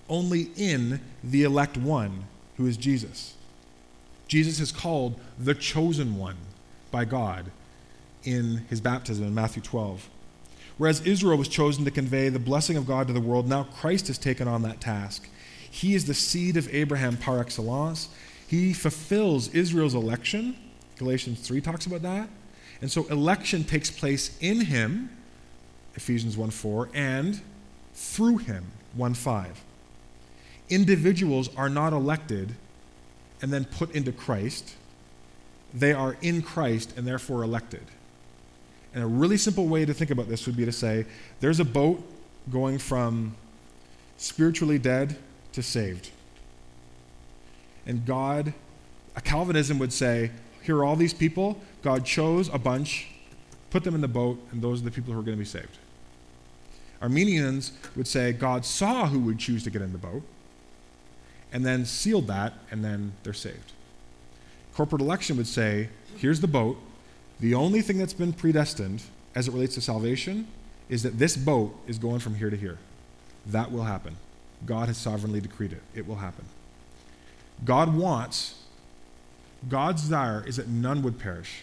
[0.10, 2.26] only in the elect one,
[2.58, 3.36] who is Jesus.
[4.28, 6.38] Jesus is called the chosen one
[6.92, 7.52] by God
[8.24, 10.10] in his baptism in Matthew 12.
[10.80, 14.08] Whereas Israel was chosen to convey the blessing of God to the world, now Christ
[14.08, 15.28] has taken on that task.
[15.70, 18.08] He is the seed of Abraham par excellence.
[18.48, 20.56] He fulfills Israel's election.
[20.98, 22.30] Galatians 3 talks about that.
[22.82, 25.10] And so election takes place in him,
[25.96, 27.42] Ephesians 1 4, and
[27.94, 29.62] through him, 1 5.
[30.70, 32.56] Individuals are not elected
[33.42, 34.76] and then put into Christ,
[35.74, 37.84] they are in Christ and therefore elected.
[39.00, 41.06] And a really simple way to think about this would be to say
[41.40, 42.04] there's a boat
[42.52, 43.34] going from
[44.18, 45.16] spiritually dead
[45.54, 46.10] to saved.
[47.86, 48.54] And God,
[49.16, 50.32] a Calvinism would say,
[50.64, 51.62] here are all these people.
[51.82, 53.08] God chose a bunch,
[53.70, 55.46] put them in the boat, and those are the people who are going to be
[55.46, 55.78] saved.
[57.02, 60.24] Arminians would say God saw who would choose to get in the boat,
[61.54, 63.72] and then sealed that, and then they're saved.
[64.74, 66.78] Corporate election would say here's the boat,
[67.40, 69.02] the only thing that's been predestined
[69.36, 70.48] as it relates to salvation
[70.90, 72.78] is that this boat is going from here to here.
[73.46, 74.18] That will happen.
[74.66, 75.82] God has sovereignly decreed it.
[75.96, 76.46] It will happen.
[77.64, 78.56] God wants,
[79.68, 81.62] God's desire is that none would perish,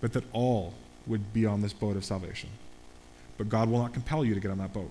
[0.00, 0.74] but that all
[1.06, 2.48] would be on this boat of salvation.
[3.38, 4.90] But God will not compel you to get on that boat.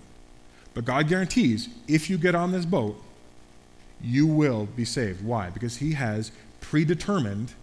[0.73, 3.01] But God guarantees if you get on this boat,
[4.01, 5.23] you will be saved.
[5.23, 5.49] Why?
[5.49, 7.54] Because He has predetermined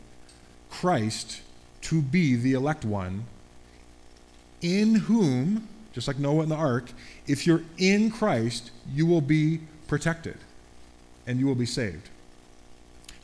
[0.70, 1.42] Christ
[1.82, 3.24] to be the elect one,
[4.60, 6.92] in whom, just like Noah in the ark,
[7.26, 10.38] if you're in Christ, you will be protected
[11.26, 12.08] and you will be saved.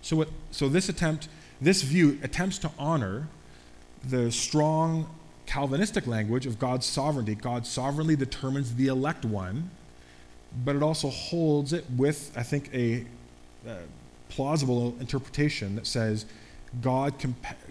[0.02, 1.28] So, what, so this attempt,
[1.60, 3.28] this view attempts to honor
[4.04, 5.08] the strong
[5.46, 7.34] Calvinistic language of God's sovereignty.
[7.34, 9.70] God sovereignly determines the elect one,
[10.64, 13.06] but it also holds it with, I think, a,
[13.66, 13.78] a
[14.28, 16.26] plausible interpretation that says
[16.80, 17.14] God,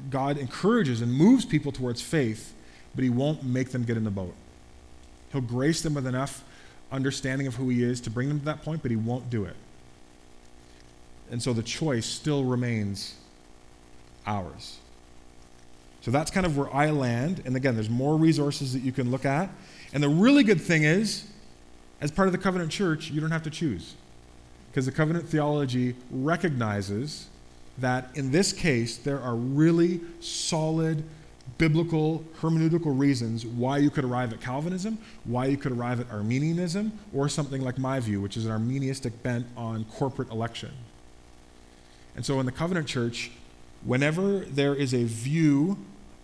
[0.09, 2.53] God encourages and moves people towards faith,
[2.95, 4.33] but He won't make them get in the boat.
[5.31, 6.43] He'll grace them with enough
[6.91, 9.45] understanding of who He is to bring them to that point, but He won't do
[9.45, 9.55] it.
[11.29, 13.15] And so the choice still remains
[14.25, 14.77] ours.
[16.01, 17.41] So that's kind of where I land.
[17.45, 19.49] And again, there's more resources that you can look at.
[19.93, 21.27] And the really good thing is,
[21.99, 23.95] as part of the covenant church, you don't have to choose.
[24.69, 27.27] Because the covenant theology recognizes
[27.79, 31.03] that in this case, there are really solid
[31.57, 36.91] biblical hermeneutical reasons why you could arrive at Calvinism, why you could arrive at Arminianism,
[37.13, 40.71] or something like my view, which is an Arminianistic bent on corporate election.
[42.15, 43.31] And so in the covenant church,
[43.83, 45.77] whenever there is a view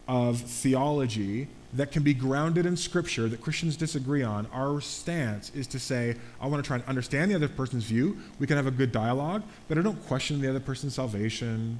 [0.08, 5.65] of theology that can be grounded in Scripture that Christians disagree on, our stance is
[5.67, 8.17] to say, I want to try and understand the other person's view.
[8.39, 11.79] We can have a good dialogue, but I don't question the other person's salvation.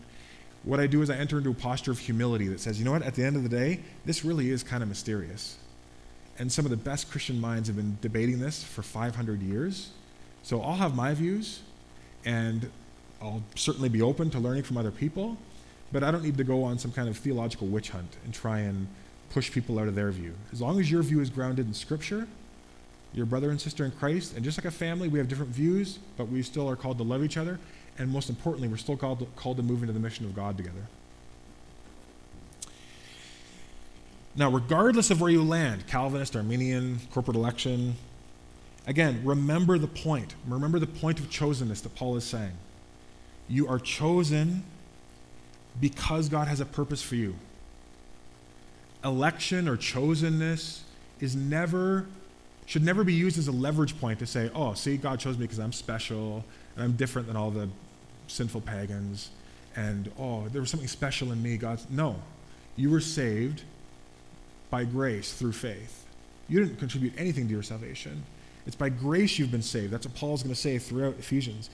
[0.64, 2.92] What I do is I enter into a posture of humility that says, you know
[2.92, 5.58] what, at the end of the day, this really is kind of mysterious.
[6.40, 9.92] And some of the best Christian minds have been debating this for 500 years.
[10.42, 11.62] So I'll have my views,
[12.26, 12.72] and
[13.22, 15.38] I'll certainly be open to learning from other people.
[15.92, 18.62] But I don't need to go on some kind of theological witch hunt and try
[18.62, 18.88] and
[19.34, 20.34] push people out of their view.
[20.52, 22.28] As long as your view is grounded in Scripture,
[23.14, 26.00] your brother and sister in Christ, and just like a family, we have different views,
[26.18, 27.60] but we still are called to love each other.
[27.98, 30.56] And most importantly, we're still called to, called to move into the mission of God
[30.58, 30.88] together.
[34.36, 37.96] Now, regardless of where you land Calvinist, Arminian, corporate election
[38.88, 40.34] again, remember the point.
[40.48, 42.54] Remember the point of chosenness that Paul is saying.
[43.48, 44.64] You are chosen
[45.80, 47.36] because God has a purpose for you.
[49.04, 50.82] Election or chosenness
[51.20, 52.06] is never
[52.66, 55.44] should never be used as a leverage point to say, "Oh, see, God chose me
[55.44, 57.70] because I'm special and I'm different than all the
[58.28, 59.30] sinful pagans."
[59.76, 61.58] And oh, there was something special in me.
[61.58, 61.80] God.
[61.90, 62.16] no.
[62.76, 63.64] You were saved
[64.70, 66.06] by grace through faith.
[66.50, 68.24] You didn't contribute anything to your salvation.
[68.66, 69.92] It's by grace you've been saved.
[69.92, 71.70] That's what Paul's going to say throughout Ephesians.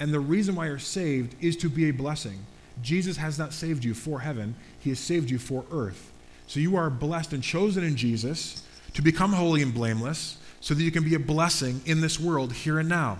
[0.00, 2.44] And the reason why you're saved is to be a blessing.
[2.80, 6.11] Jesus has not saved you for heaven, He has saved you for earth.
[6.52, 8.62] So you are blessed and chosen in Jesus
[8.92, 12.52] to become holy and blameless so that you can be a blessing in this world
[12.52, 13.16] here and now.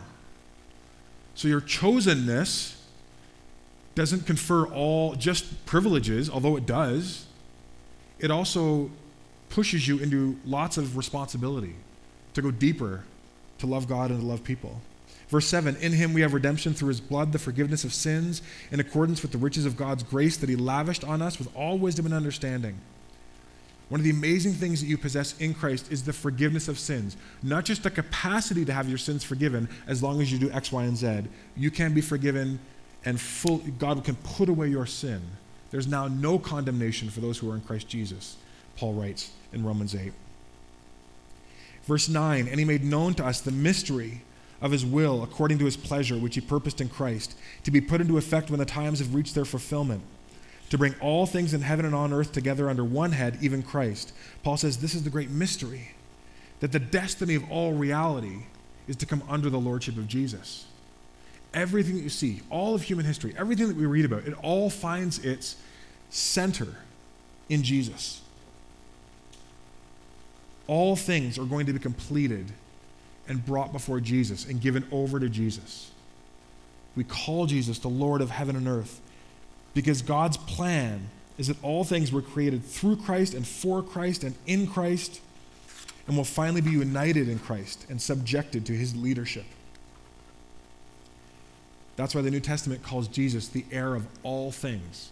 [1.34, 2.76] So your chosenness
[3.94, 7.24] doesn't confer all just privileges, although it does.
[8.18, 8.90] It also
[9.48, 11.76] pushes you into lots of responsibility
[12.34, 13.02] to go deeper,
[13.60, 14.82] to love God and to love people.
[15.28, 18.78] Verse 7 In him we have redemption through his blood, the forgiveness of sins, in
[18.78, 22.04] accordance with the riches of God's grace that he lavished on us with all wisdom
[22.04, 22.78] and understanding.
[23.92, 27.14] One of the amazing things that you possess in Christ is the forgiveness of sins.
[27.42, 30.72] Not just the capacity to have your sins forgiven as long as you do X,
[30.72, 31.24] Y, and Z.
[31.58, 32.58] You can be forgiven
[33.04, 35.20] and full, God can put away your sin.
[35.70, 38.38] There's now no condemnation for those who are in Christ Jesus,
[38.78, 40.10] Paul writes in Romans 8.
[41.84, 44.22] Verse 9, and he made known to us the mystery
[44.62, 48.00] of his will according to his pleasure, which he purposed in Christ, to be put
[48.00, 50.00] into effect when the times have reached their fulfillment,
[50.72, 54.10] to bring all things in heaven and on earth together under one head, even Christ.
[54.42, 55.90] Paul says this is the great mystery
[56.60, 58.44] that the destiny of all reality
[58.88, 60.64] is to come under the lordship of Jesus.
[61.52, 64.70] Everything that you see, all of human history, everything that we read about, it all
[64.70, 65.56] finds its
[66.08, 66.68] center
[67.50, 68.22] in Jesus.
[70.68, 72.50] All things are going to be completed
[73.28, 75.90] and brought before Jesus and given over to Jesus.
[76.96, 79.02] We call Jesus the Lord of heaven and earth
[79.74, 81.08] because God's plan
[81.38, 85.20] is that all things were created through Christ and for Christ and in Christ
[86.06, 89.44] and will finally be united in Christ and subjected to his leadership.
[91.96, 95.10] That's why the New Testament calls Jesus the heir of all things.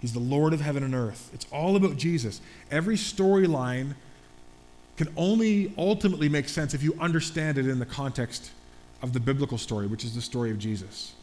[0.00, 1.30] He's the Lord of heaven and earth.
[1.32, 2.40] It's all about Jesus.
[2.70, 3.94] Every storyline
[4.96, 8.50] can only ultimately make sense if you understand it in the context
[9.02, 11.14] of the biblical story, which is the story of Jesus.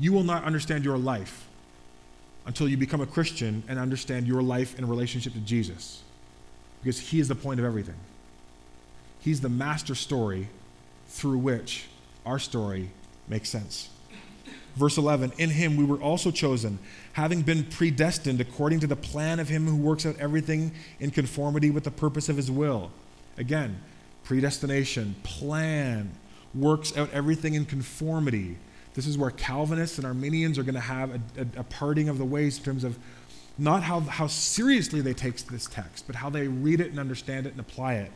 [0.00, 1.46] You will not understand your life
[2.46, 6.02] until you become a Christian and understand your life in relationship to Jesus,
[6.82, 7.96] because He is the point of everything.
[9.20, 10.48] He's the master story
[11.06, 11.86] through which
[12.24, 12.90] our story
[13.28, 13.90] makes sense.
[14.76, 16.78] Verse 11 In him we were also chosen,
[17.12, 21.70] having been predestined according to the plan of him who works out everything in conformity
[21.70, 22.90] with the purpose of his will.
[23.36, 23.80] Again,
[24.24, 26.10] predestination, plan,
[26.54, 28.56] works out everything in conformity.
[28.94, 32.18] This is where Calvinists and Arminians are going to have a, a, a parting of
[32.18, 32.98] the ways in terms of
[33.56, 37.46] not how, how seriously they take this text, but how they read it and understand
[37.46, 38.10] it and apply it.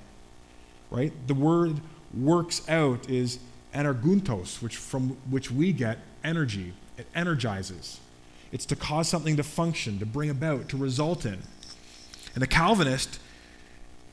[0.90, 1.12] Right?
[1.26, 1.80] The word
[2.16, 3.38] works out is
[3.74, 6.72] energuntos, which from which we get energy.
[6.96, 8.00] It energizes.
[8.52, 11.42] It's to cause something to function, to bring about, to result in.
[12.34, 13.18] And the Calvinist,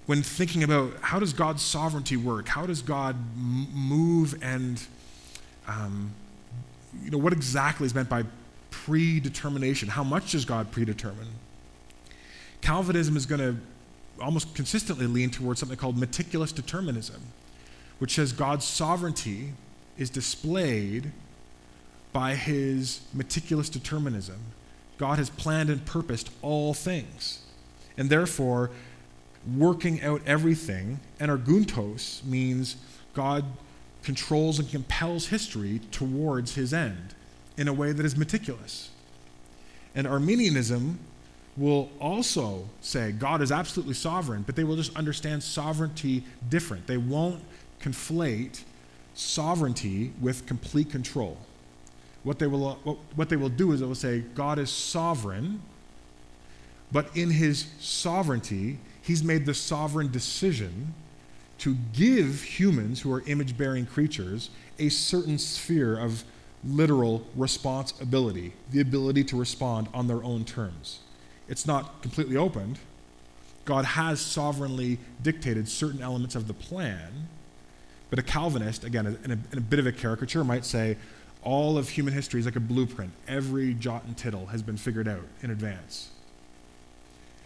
[0.07, 4.81] when thinking about how does God's sovereignty work, how does God move, and
[5.67, 6.11] um,
[7.03, 8.23] you know what exactly is meant by
[8.69, 9.89] predetermination?
[9.89, 11.27] How much does God predetermine?
[12.61, 13.57] Calvinism is going to
[14.21, 17.21] almost consistently lean towards something called meticulous determinism,
[17.99, 19.53] which says God's sovereignty
[19.97, 21.11] is displayed
[22.13, 24.39] by his meticulous determinism.
[24.97, 27.39] God has planned and purposed all things.
[27.97, 28.69] And therefore,
[29.57, 32.75] working out everything, And energuntos means
[33.13, 33.45] God
[34.03, 37.13] controls and compels history towards his end
[37.57, 38.89] in a way that is meticulous.
[39.93, 40.99] And Arminianism
[41.57, 46.87] will also say God is absolutely sovereign, but they will just understand sovereignty different.
[46.87, 47.41] They won't
[47.81, 48.63] conflate
[49.13, 51.37] sovereignty with complete control.
[52.23, 52.75] What they will,
[53.15, 55.61] what they will do is they will say God is sovereign,
[56.91, 60.93] but in his sovereignty, he's made the sovereign decision
[61.61, 64.49] to give humans who are image bearing creatures
[64.79, 66.23] a certain sphere of
[66.63, 70.99] literal responsibility, the ability to respond on their own terms.
[71.47, 72.79] It's not completely opened.
[73.65, 77.27] God has sovereignly dictated certain elements of the plan,
[78.09, 80.97] but a Calvinist, again, in a, in a bit of a caricature, might say
[81.43, 83.11] all of human history is like a blueprint.
[83.27, 86.09] Every jot and tittle has been figured out in advance.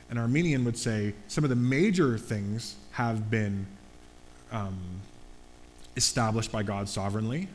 [0.09, 3.67] An Arminian would say some of the major things have been
[4.51, 4.77] um,
[5.95, 7.47] established by God sovereignly,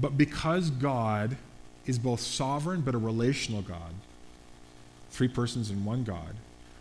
[0.00, 1.36] but because God
[1.86, 3.94] is both sovereign but a relational God,
[5.10, 6.34] three persons in one God,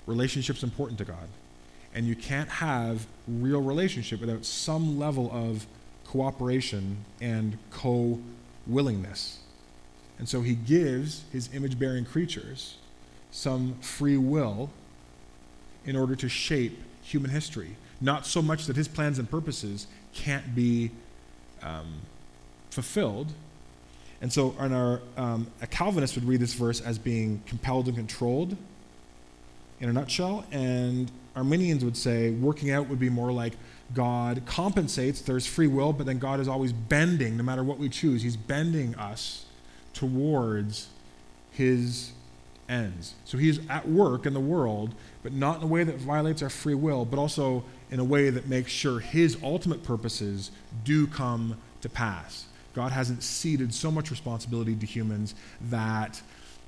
[0.06, 1.28] relationship's important to God.
[1.94, 5.68] And you can't have real relationship without some level of
[6.06, 8.20] cooperation and co
[8.66, 9.40] willingness.
[10.18, 12.78] And so he gives his image bearing creatures
[13.32, 14.70] some free will
[15.86, 17.76] in order to shape human history.
[18.02, 20.92] Not so much that his plans and purposes can't be
[21.62, 22.02] um,
[22.72, 23.32] fulfilled.
[24.22, 27.96] And so, on our, um, a Calvinist would read this verse as being compelled and
[27.96, 28.58] controlled
[29.80, 33.54] in a nutshell, and Arminians would say working out would be more like
[33.94, 37.90] God compensates, there's free will, but then God is always bending, no matter what we
[37.90, 38.22] choose.
[38.22, 39.46] He's bending us
[39.94, 40.88] towards
[41.50, 42.12] His
[42.70, 43.16] ends.
[43.26, 44.94] So He's at work in the world,
[45.24, 48.30] but not in a way that violates our free will, but also in a way
[48.30, 50.52] that makes sure His ultimate purposes
[50.84, 52.46] do come to pass.
[52.74, 55.36] God hasn't ceded so much responsibility to humans
[55.70, 56.22] that,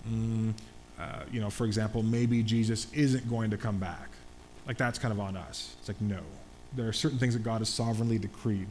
[0.10, 0.54] mm,
[1.00, 4.10] uh, you know, for example, maybe Jesus isn't going to come back.
[4.68, 5.76] Like that's kind of on us.
[5.80, 6.20] It's like, no.
[6.76, 8.68] There are certain things that God has sovereignly decreed.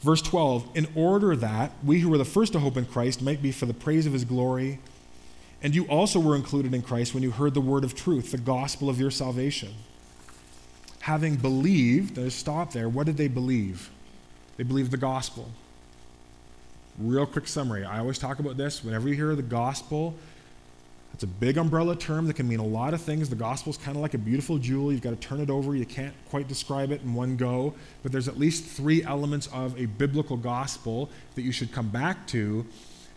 [0.00, 3.42] Verse 12, in order that we who were the first to hope in Christ might
[3.42, 4.78] be for the praise of his glory,
[5.62, 8.38] and you also were included in Christ when you heard the word of truth, the
[8.38, 9.74] gospel of your salvation.
[11.00, 13.90] Having believed, there's stop there, what did they believe?
[14.56, 15.48] They believed the gospel.
[16.98, 17.84] Real quick summary.
[17.84, 18.84] I always talk about this.
[18.84, 20.14] Whenever you hear the gospel,
[21.14, 23.28] it's a big umbrella term that can mean a lot of things.
[23.28, 24.92] The gospel is kind of like a beautiful jewel.
[24.92, 25.74] You've got to turn it over.
[25.74, 27.74] You can't quite describe it in one go.
[28.02, 32.26] But there's at least three elements of a biblical gospel that you should come back
[32.28, 32.66] to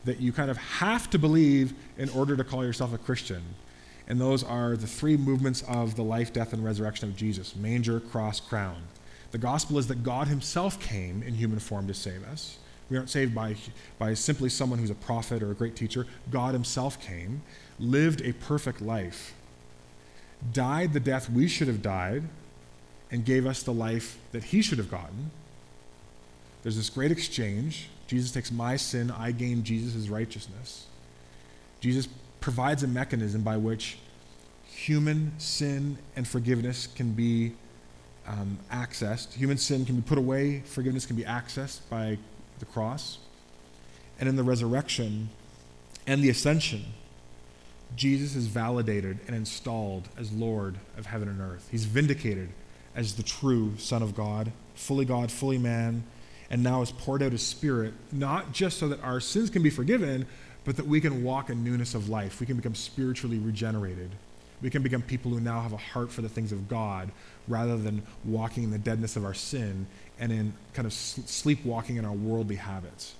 [0.05, 3.41] that you kind of have to believe in order to call yourself a Christian.
[4.07, 7.99] And those are the three movements of the life, death, and resurrection of Jesus manger,
[7.99, 8.83] cross, crown.
[9.31, 12.57] The gospel is that God himself came in human form to save us.
[12.89, 13.55] We aren't saved by,
[13.97, 16.05] by simply someone who's a prophet or a great teacher.
[16.29, 17.41] God himself came
[17.79, 19.33] lived a perfect life,
[20.51, 22.23] died the death we should have died,
[23.09, 25.31] and gave us the life that he should have gotten.
[26.61, 27.89] There's this great exchange.
[28.07, 30.85] Jesus takes my sin, I gain Jesus' righteousness.
[31.79, 32.07] Jesus
[32.43, 33.97] provides a mechanism by which
[34.65, 37.53] human sin and forgiveness can be
[38.27, 39.33] um, accessed.
[39.35, 42.17] Human sin can be put away, forgiveness can be accessed by
[42.59, 43.17] the cross.
[44.19, 45.29] And in the resurrection
[46.05, 46.83] and the ascension,
[47.95, 51.69] Jesus is validated and installed as Lord of heaven and earth.
[51.71, 52.49] He's vindicated
[52.93, 56.03] as the true Son of God, fully God, fully man,
[56.49, 59.69] and now has poured out his Spirit, not just so that our sins can be
[59.69, 60.25] forgiven,
[60.65, 62.39] but that we can walk in newness of life.
[62.39, 64.11] We can become spiritually regenerated.
[64.61, 67.11] We can become people who now have a heart for the things of God
[67.47, 69.87] rather than walking in the deadness of our sin
[70.19, 73.15] and in kind of sleepwalking in our worldly habits.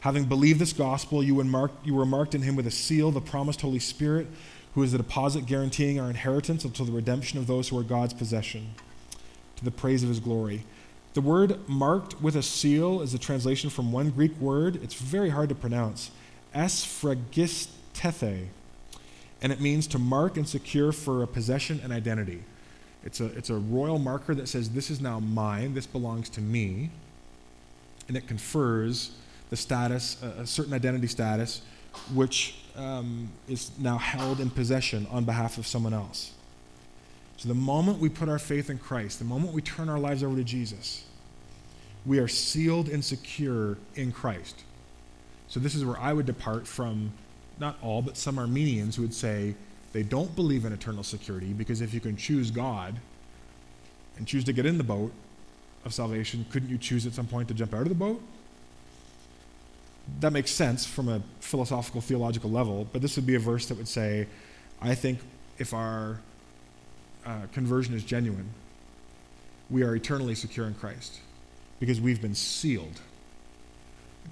[0.00, 3.10] Having believed this gospel, you were, marked, you were marked in him with a seal,
[3.10, 4.28] the promised Holy Spirit,
[4.74, 8.14] who is the deposit guaranteeing our inheritance until the redemption of those who are God's
[8.14, 8.74] possession,
[9.56, 10.64] to the praise of his glory.
[11.16, 14.76] The word marked with a seal is a translation from one Greek word.
[14.82, 16.10] It's very hard to pronounce.
[16.54, 18.48] Asphragisthethe.
[19.40, 22.44] And it means to mark and secure for a possession and identity.
[23.02, 26.42] It's a, it's a royal marker that says, This is now mine, this belongs to
[26.42, 26.90] me.
[28.08, 29.12] And it confers
[29.48, 31.62] the status, a, a certain identity status,
[32.12, 36.32] which um, is now held in possession on behalf of someone else.
[37.38, 40.22] So the moment we put our faith in Christ, the moment we turn our lives
[40.22, 41.05] over to Jesus,
[42.06, 44.62] we are sealed and secure in Christ.
[45.48, 47.12] So this is where I would depart from
[47.58, 49.54] not all, but some Arminians who would say
[49.92, 52.94] they don't believe in eternal security because if you can choose God
[54.16, 55.12] and choose to get in the boat
[55.84, 58.22] of salvation, couldn't you choose at some point to jump out of the boat?
[60.20, 63.76] That makes sense from a philosophical, theological level, but this would be a verse that
[63.76, 64.28] would say,
[64.80, 65.18] I think
[65.58, 66.20] if our
[67.24, 68.50] uh, conversion is genuine,
[69.68, 71.20] we are eternally secure in Christ
[71.80, 73.00] because we've been sealed.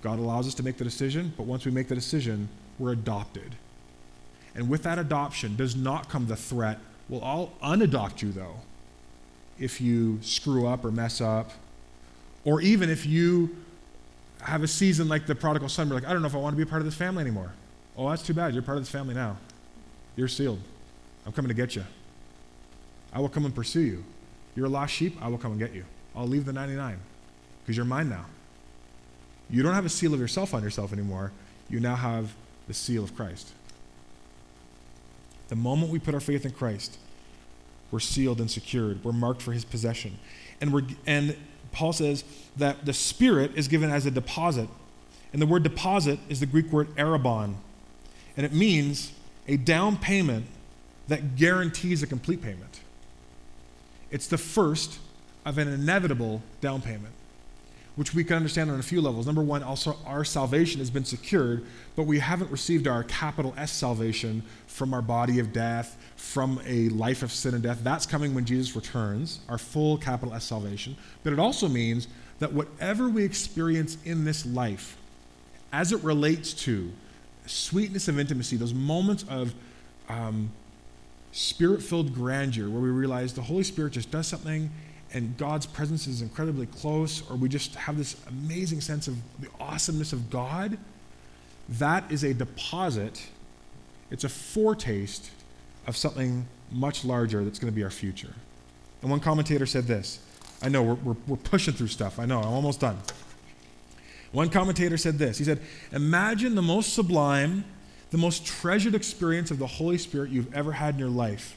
[0.03, 3.55] God allows us to make the decision, but once we make the decision, we're adopted.
[4.55, 6.79] And with that adoption does not come the threat,
[7.09, 8.57] well, I'll unadopt you though,
[9.59, 11.51] if you screw up or mess up,
[12.45, 13.57] or even if you
[14.43, 16.53] have a season like the prodigal son, we're like, I don't know if I want
[16.53, 17.53] to be a part of this family anymore.
[17.97, 18.53] Oh, that's too bad.
[18.53, 19.39] You're part of this family now.
[20.17, 20.61] You're sealed.
[21.25, 21.85] I'm coming to get you.
[23.13, 24.05] I will come and pursue you.
[24.55, 25.17] You're a lost sheep.
[25.23, 25.85] I will come and get you.
[26.15, 26.99] I'll leave the 99
[27.65, 28.27] because you're mine now.
[29.49, 31.33] You don't have a seal of yourself on yourself anymore.
[31.71, 32.35] You now have
[32.69, 33.53] the seal of Christ.
[35.49, 36.99] The moment we put our faith in Christ,
[37.91, 39.03] we're sealed and secured.
[39.05, 40.19] We're marked for his possession.
[40.61, 41.37] And, we're, and
[41.73, 42.25] Paul says
[42.57, 44.69] that the Spirit is given as a deposit.
[45.33, 47.55] And the word deposit is the Greek word arrabon.
[48.37, 49.13] And it means
[49.47, 50.47] a down payment
[51.09, 52.81] that guarantees a complete payment.
[54.11, 54.99] It's the first
[55.45, 57.13] of an inevitable down payment
[57.97, 59.27] which we can understand on a few levels.
[59.27, 61.65] Number one, also our salvation has been secured,
[61.95, 66.89] but we haven't received our capital S salvation from our body of death, from a
[66.89, 67.81] life of sin and death.
[67.83, 70.97] That's coming when Jesus returns, our full capital S salvation.
[71.23, 72.09] But it also means
[72.41, 74.97] that whatever we experience in this life,
[75.73, 76.91] as it relates to
[77.47, 79.55] sweetness of intimacy, those moments of
[80.09, 80.51] um,
[81.31, 84.71] spirit filled grandeur where we realize the Holy Spirit just does something
[85.15, 89.49] and God's presence is incredibly close, or we just have this amazing sense of the
[89.61, 90.77] awesomeness of God,
[91.69, 93.29] that is a deposit.
[94.11, 95.31] It's a foretaste
[95.87, 98.35] of something much larger that's going to be our future.
[99.03, 100.19] And one commentator said this
[100.61, 102.19] I know we're, we're, we're pushing through stuff.
[102.19, 102.99] I know, I'm almost done.
[104.33, 105.61] One commentator said this He said,
[105.93, 107.65] Imagine the most sublime,
[108.11, 111.57] the most treasured experience of the Holy Spirit you've ever had in your life,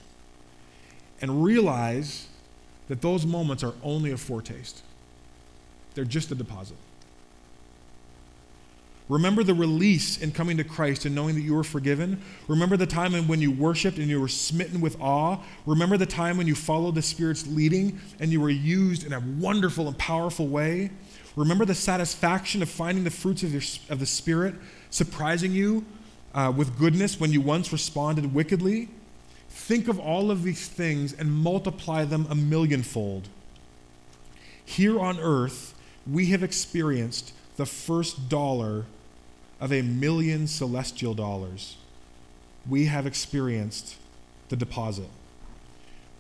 [1.22, 2.28] and realize
[2.88, 4.81] that those moments are only a foretaste,
[5.95, 6.77] they're just a deposit.
[9.09, 12.21] Remember the release in coming to Christ and knowing that you were forgiven.
[12.49, 15.38] Remember the time when you worshiped and you were smitten with awe.
[15.65, 19.21] Remember the time when you followed the Spirit's leading and you were used in a
[19.39, 20.91] wonderful and powerful way.
[21.38, 24.55] Remember the satisfaction of finding the fruits of, your, of the Spirit
[24.89, 25.85] surprising you
[26.33, 28.89] uh, with goodness when you once responded wickedly.
[29.58, 33.28] Think of all of these things and multiply them a millionfold.
[34.64, 35.74] Here on earth,
[36.10, 38.86] we have experienced the first dollar
[39.60, 41.76] of a million celestial dollars.
[42.70, 43.97] We have experienced
[44.47, 45.10] the deposit.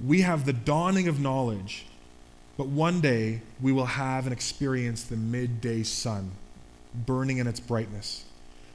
[0.03, 1.85] We have the dawning of knowledge,
[2.57, 6.31] but one day we will have and experience the midday sun
[7.05, 8.25] burning in its brightness.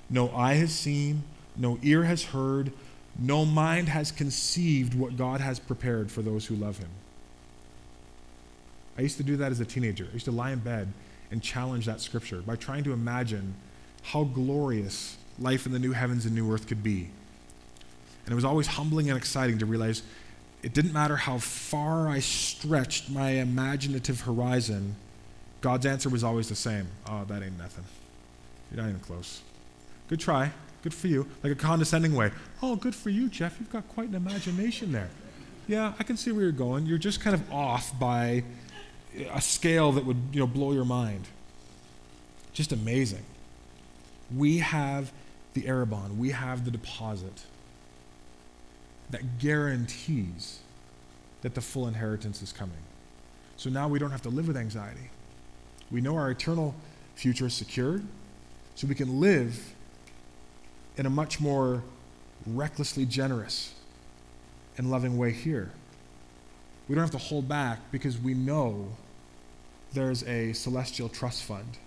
[0.08, 1.24] No eye has seen,
[1.56, 2.72] no ear has heard,
[3.18, 6.88] no mind has conceived what God has prepared for those who love him.
[8.96, 10.06] I used to do that as a teenager.
[10.10, 10.92] I used to lie in bed
[11.30, 13.54] and challenge that scripture by trying to imagine
[14.02, 17.08] how glorious life in the new heavens and new earth could be.
[18.24, 20.02] And it was always humbling and exciting to realize
[20.62, 24.94] it didn't matter how far I stretched my imaginative horizon,
[25.60, 26.88] God's answer was always the same.
[27.06, 27.84] Oh, that ain't nothing.
[28.70, 29.42] You're not even close.
[30.08, 30.52] Good try.
[30.82, 31.28] Good for you.
[31.42, 32.32] Like a condescending way.
[32.62, 33.56] Oh, good for you, Jeff.
[33.60, 35.10] You've got quite an imagination there.
[35.68, 36.86] Yeah, I can see where you're going.
[36.86, 38.42] You're just kind of off by
[39.32, 41.28] a scale that would you know, blow your mind.
[42.52, 43.24] Just amazing.
[44.34, 45.12] We have
[45.54, 47.42] the Arrabon, we have the deposit
[49.10, 50.60] that guarantees
[51.42, 52.78] that the full inheritance is coming.
[53.56, 55.10] So now we don't have to live with anxiety.
[55.90, 56.74] We know our eternal
[57.14, 58.02] future is secured,
[58.74, 59.74] so we can live
[60.96, 61.82] in a much more
[62.46, 63.74] recklessly generous
[64.76, 65.70] and loving way here.
[66.88, 68.88] We don't have to hold back because we know
[69.92, 71.78] there's a celestial trust fund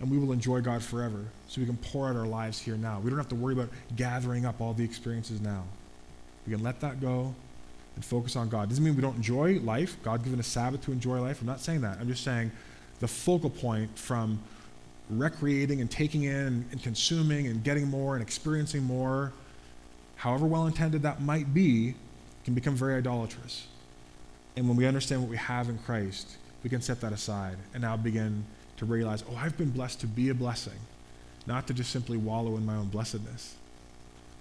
[0.00, 3.00] and we will enjoy God forever so we can pour out our lives here now.
[3.00, 5.64] We don't have to worry about gathering up all the experiences now.
[6.46, 7.34] We can let that go
[7.94, 8.68] and focus on God.
[8.68, 9.96] Doesn't mean we don't enjoy life.
[10.02, 11.40] God given a Sabbath to enjoy life.
[11.40, 11.98] I'm not saying that.
[11.98, 12.52] I'm just saying
[13.00, 14.38] the focal point from
[15.10, 19.32] recreating and taking in and consuming and getting more and experiencing more,
[20.16, 21.94] however well intended that might be,
[22.44, 23.66] can become very idolatrous.
[24.56, 27.82] And when we understand what we have in Christ, we can set that aside and
[27.82, 28.44] now begin
[28.78, 30.78] to realize, oh, I've been blessed to be a blessing,
[31.46, 33.54] not to just simply wallow in my own blessedness.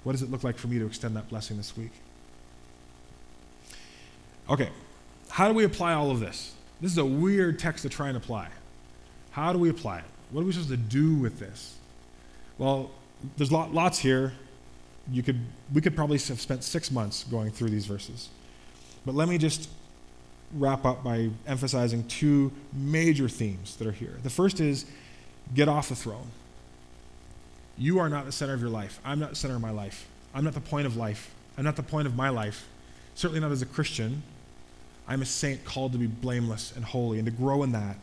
[0.04, 1.92] What does it look like for me to extend that blessing this week?
[4.50, 4.70] Okay,
[5.30, 6.54] how do we apply all of this?
[6.80, 8.48] This is a weird text to try and apply.
[9.32, 10.06] How do we apply it?
[10.32, 11.76] What are we supposed to do with this?
[12.58, 12.92] Well,
[13.38, 14.34] there's lot, lots here.
[15.12, 15.40] You could,
[15.74, 18.30] we could probably have spent six months going through these verses.
[19.06, 19.70] But let me just
[20.54, 24.18] wrap up by emphasizing two major themes that are here.
[24.24, 24.86] The first is
[25.54, 26.28] get off the throne.
[27.78, 29.00] You are not the center of your life.
[29.04, 30.08] I'm not the center of my life.
[30.34, 31.34] I'm not the point of life.
[31.58, 32.68] I'm not the point of my life.
[33.16, 34.24] Certainly not as a Christian.
[35.08, 37.98] I'm a saint called to be blameless and holy and to grow in that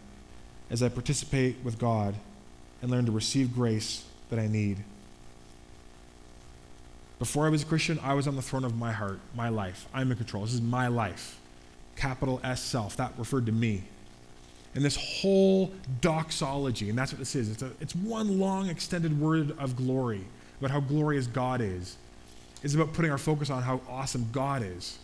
[0.73, 2.15] as I participate with God
[2.81, 4.79] and learn to receive grace that I need.
[7.19, 9.87] Before I was a Christian, I was on the throne of my heart, my life.
[9.93, 10.43] I'm in control.
[10.43, 11.39] This is my life.
[11.95, 12.97] Capital S self.
[12.97, 13.85] That referred to me.
[14.75, 15.71] And this whole
[16.01, 20.25] doxology, and that's what this is, it's, a, it's one long extended word of glory
[20.59, 21.99] about how glorious God is,
[22.63, 24.99] It's about putting our focus on how awesome God is.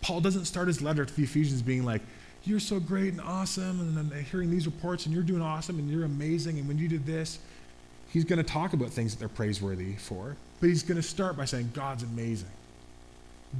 [0.00, 2.00] Paul doesn't start his letter to the Ephesians being like,
[2.44, 5.90] You're so great and awesome, and then hearing these reports, and you're doing awesome, and
[5.90, 7.38] you're amazing, and when you did this,
[8.10, 11.36] he's going to talk about things that they're praiseworthy for, but he's going to start
[11.36, 12.50] by saying, God's amazing.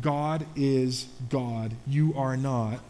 [0.03, 1.73] God is God.
[1.87, 2.81] You are not.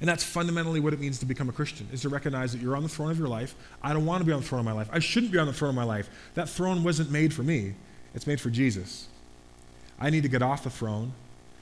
[0.00, 2.74] And that's fundamentally what it means to become a Christian, is to recognize that you're
[2.74, 3.54] on the throne of your life.
[3.82, 4.88] I don't want to be on the throne of my life.
[4.90, 6.08] I shouldn't be on the throne of my life.
[6.34, 7.74] That throne wasn't made for me,
[8.14, 9.06] it's made for Jesus.
[10.00, 11.12] I need to get off the throne,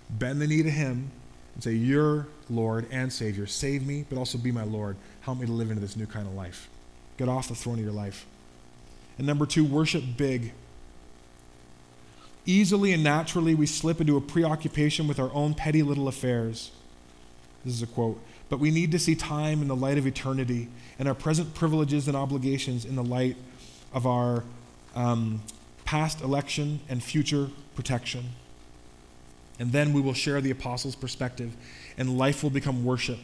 [0.08, 1.10] bend the knee to Him,
[1.54, 3.46] and say, You're Lord and Savior.
[3.46, 4.96] Save me, but also be my Lord.
[5.20, 6.68] Help me to live into this new kind of life.
[7.16, 8.26] Get off the throne of your life.
[9.18, 10.52] And number two, worship big.
[12.46, 16.70] Easily and naturally, we slip into a preoccupation with our own petty little affairs.
[17.64, 18.20] This is a quote.
[18.48, 20.68] But we need to see time in the light of eternity
[20.98, 23.36] and our present privileges and obligations in the light
[23.92, 24.44] of our
[24.94, 25.42] um,
[25.84, 28.30] past election and future protection.
[29.58, 31.56] And then we will share the apostles' perspective,
[31.98, 33.18] and life will become worship.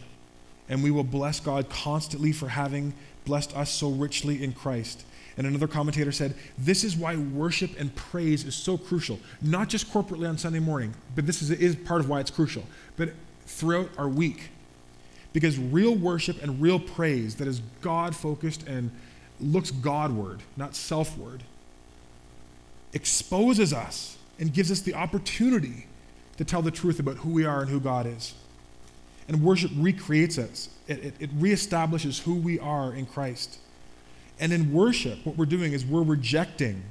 [0.68, 2.92] And we will bless God constantly for having
[3.24, 5.04] blessed us so richly in Christ.
[5.36, 9.92] And another commentator said, This is why worship and praise is so crucial, not just
[9.92, 12.64] corporately on Sunday morning, but this is, is part of why it's crucial,
[12.96, 13.10] but
[13.46, 14.50] throughout our week.
[15.32, 18.90] Because real worship and real praise that is God focused and
[19.40, 21.42] looks Godward, not selfward,
[22.92, 25.86] exposes us and gives us the opportunity
[26.36, 28.34] to tell the truth about who we are and who God is.
[29.28, 33.58] And worship recreates us, it, it, it reestablishes who we are in Christ.
[34.38, 36.82] And in worship, what we're doing is we're rejecting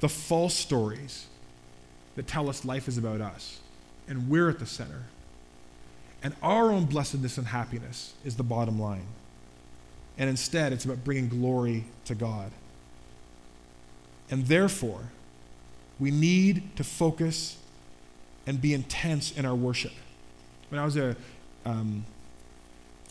[0.00, 1.26] the false stories
[2.14, 3.60] that tell us life is about us,
[4.06, 5.04] and we're at the center.
[6.22, 9.06] And our own blessedness and happiness is the bottom line.
[10.18, 12.50] And instead, it's about bringing glory to God.
[14.30, 15.10] And therefore,
[15.98, 17.58] we need to focus
[18.46, 19.92] and be intense in our worship.
[20.68, 21.16] When I was a
[21.66, 22.06] um,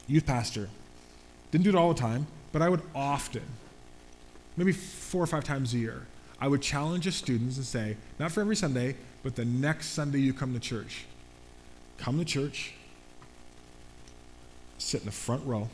[0.08, 0.70] youth pastor,
[1.52, 3.44] didn't do it all the time, but I would often,
[4.58, 6.08] maybe four or five times a year,
[6.40, 10.20] I would challenge the students and say, not for every Sunday, but the next Sunday
[10.20, 11.06] you come to church,
[11.98, 12.74] come to church,
[14.78, 15.70] sit in the front row.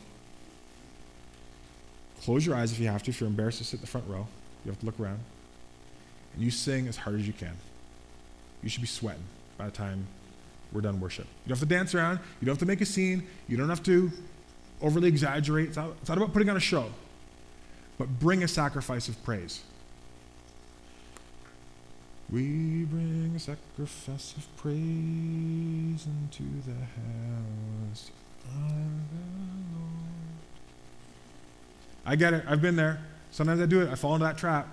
[2.22, 4.08] Close your eyes if you have to, if you're embarrassed to sit in the front
[4.08, 4.26] row.
[4.64, 5.20] You have to look around.
[6.34, 7.56] And you sing as hard as you can.
[8.62, 9.24] You should be sweating
[9.58, 10.06] by the time
[10.72, 11.26] we're done worship.
[11.44, 12.18] You don't have to dance around.
[12.40, 13.26] You don't have to make a scene.
[13.48, 14.10] You don't have to
[14.80, 15.68] overly exaggerate.
[15.68, 16.86] It's not, it's not about putting on a show.
[17.98, 19.60] But bring a sacrifice of praise.
[22.30, 28.10] We bring a sacrifice of praise into the house
[28.46, 29.18] of the
[29.76, 29.92] Lord.
[32.06, 32.44] I get it.
[32.48, 33.00] I've been there.
[33.30, 33.90] Sometimes I do it.
[33.90, 34.66] I fall into that trap.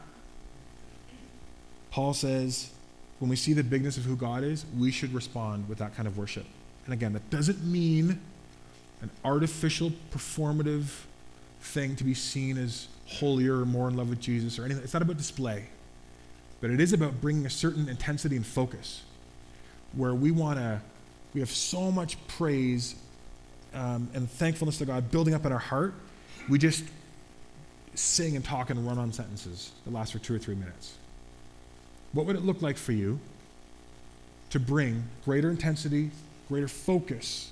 [1.91, 2.71] Paul says,
[3.19, 6.07] when we see the bigness of who God is, we should respond with that kind
[6.07, 6.45] of worship.
[6.85, 8.19] And again, that doesn't mean
[9.01, 11.03] an artificial, performative
[11.61, 14.83] thing to be seen as holier or more in love with Jesus or anything.
[14.83, 15.65] It's not about display,
[16.61, 19.03] but it is about bringing a certain intensity and focus
[19.93, 20.81] where we want to,
[21.33, 22.95] we have so much praise
[23.73, 25.93] um, and thankfulness to God building up in our heart.
[26.47, 26.83] We just
[27.95, 30.95] sing and talk and run on sentences that last for two or three minutes.
[32.13, 33.19] What would it look like for you
[34.49, 36.11] to bring greater intensity,
[36.47, 37.51] greater focus,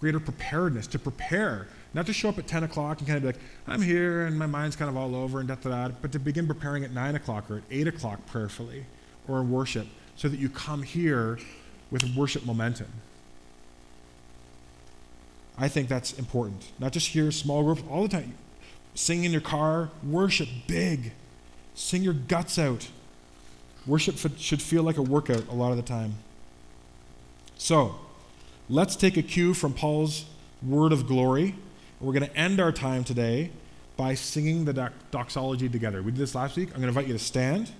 [0.00, 3.28] greater preparedness, to prepare, not to show up at 10 o'clock and kind of be
[3.28, 6.12] like, I'm here and my mind's kind of all over and da da da, but
[6.12, 8.84] to begin preparing at 9 o'clock or at 8 o'clock prayerfully
[9.28, 11.38] or in worship so that you come here
[11.90, 12.88] with worship momentum.
[15.56, 16.70] I think that's important.
[16.78, 18.34] Not just here, small groups, all the time.
[18.94, 21.12] Sing in your car, worship big.
[21.74, 22.88] Sing your guts out.
[23.88, 26.14] Worship should feel like a workout a lot of the time.
[27.56, 27.96] So,
[28.68, 30.26] let's take a cue from Paul's
[30.62, 31.54] word of glory.
[32.00, 33.50] We're going to end our time today
[33.96, 36.02] by singing the doxology together.
[36.02, 36.68] We did this last week.
[36.68, 37.72] I'm going to invite you to stand.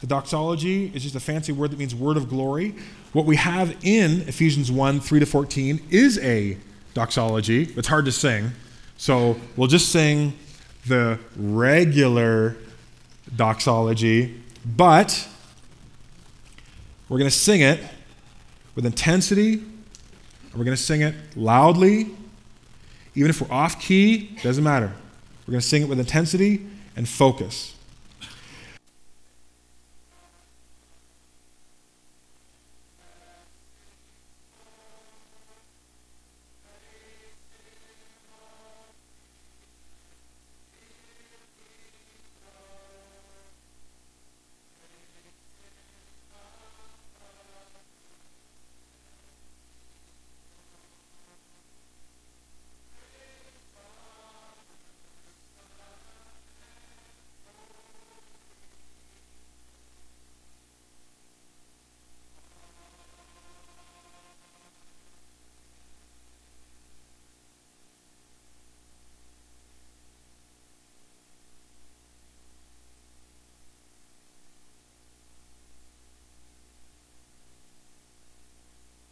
[0.00, 2.74] The doxology is just a fancy word that means word of glory.
[3.12, 6.56] What we have in Ephesians 1 3 to 14 is a
[6.94, 7.72] doxology.
[7.76, 8.50] It's hard to sing.
[8.96, 10.36] So we'll just sing
[10.86, 12.56] the regular
[13.36, 15.28] doxology, but
[17.08, 17.80] we're going to sing it
[18.74, 22.10] with intensity, and we're going to sing it loudly.
[23.14, 24.92] Even if we're off key, doesn't matter.
[25.46, 27.74] We're going to sing it with intensity and focus.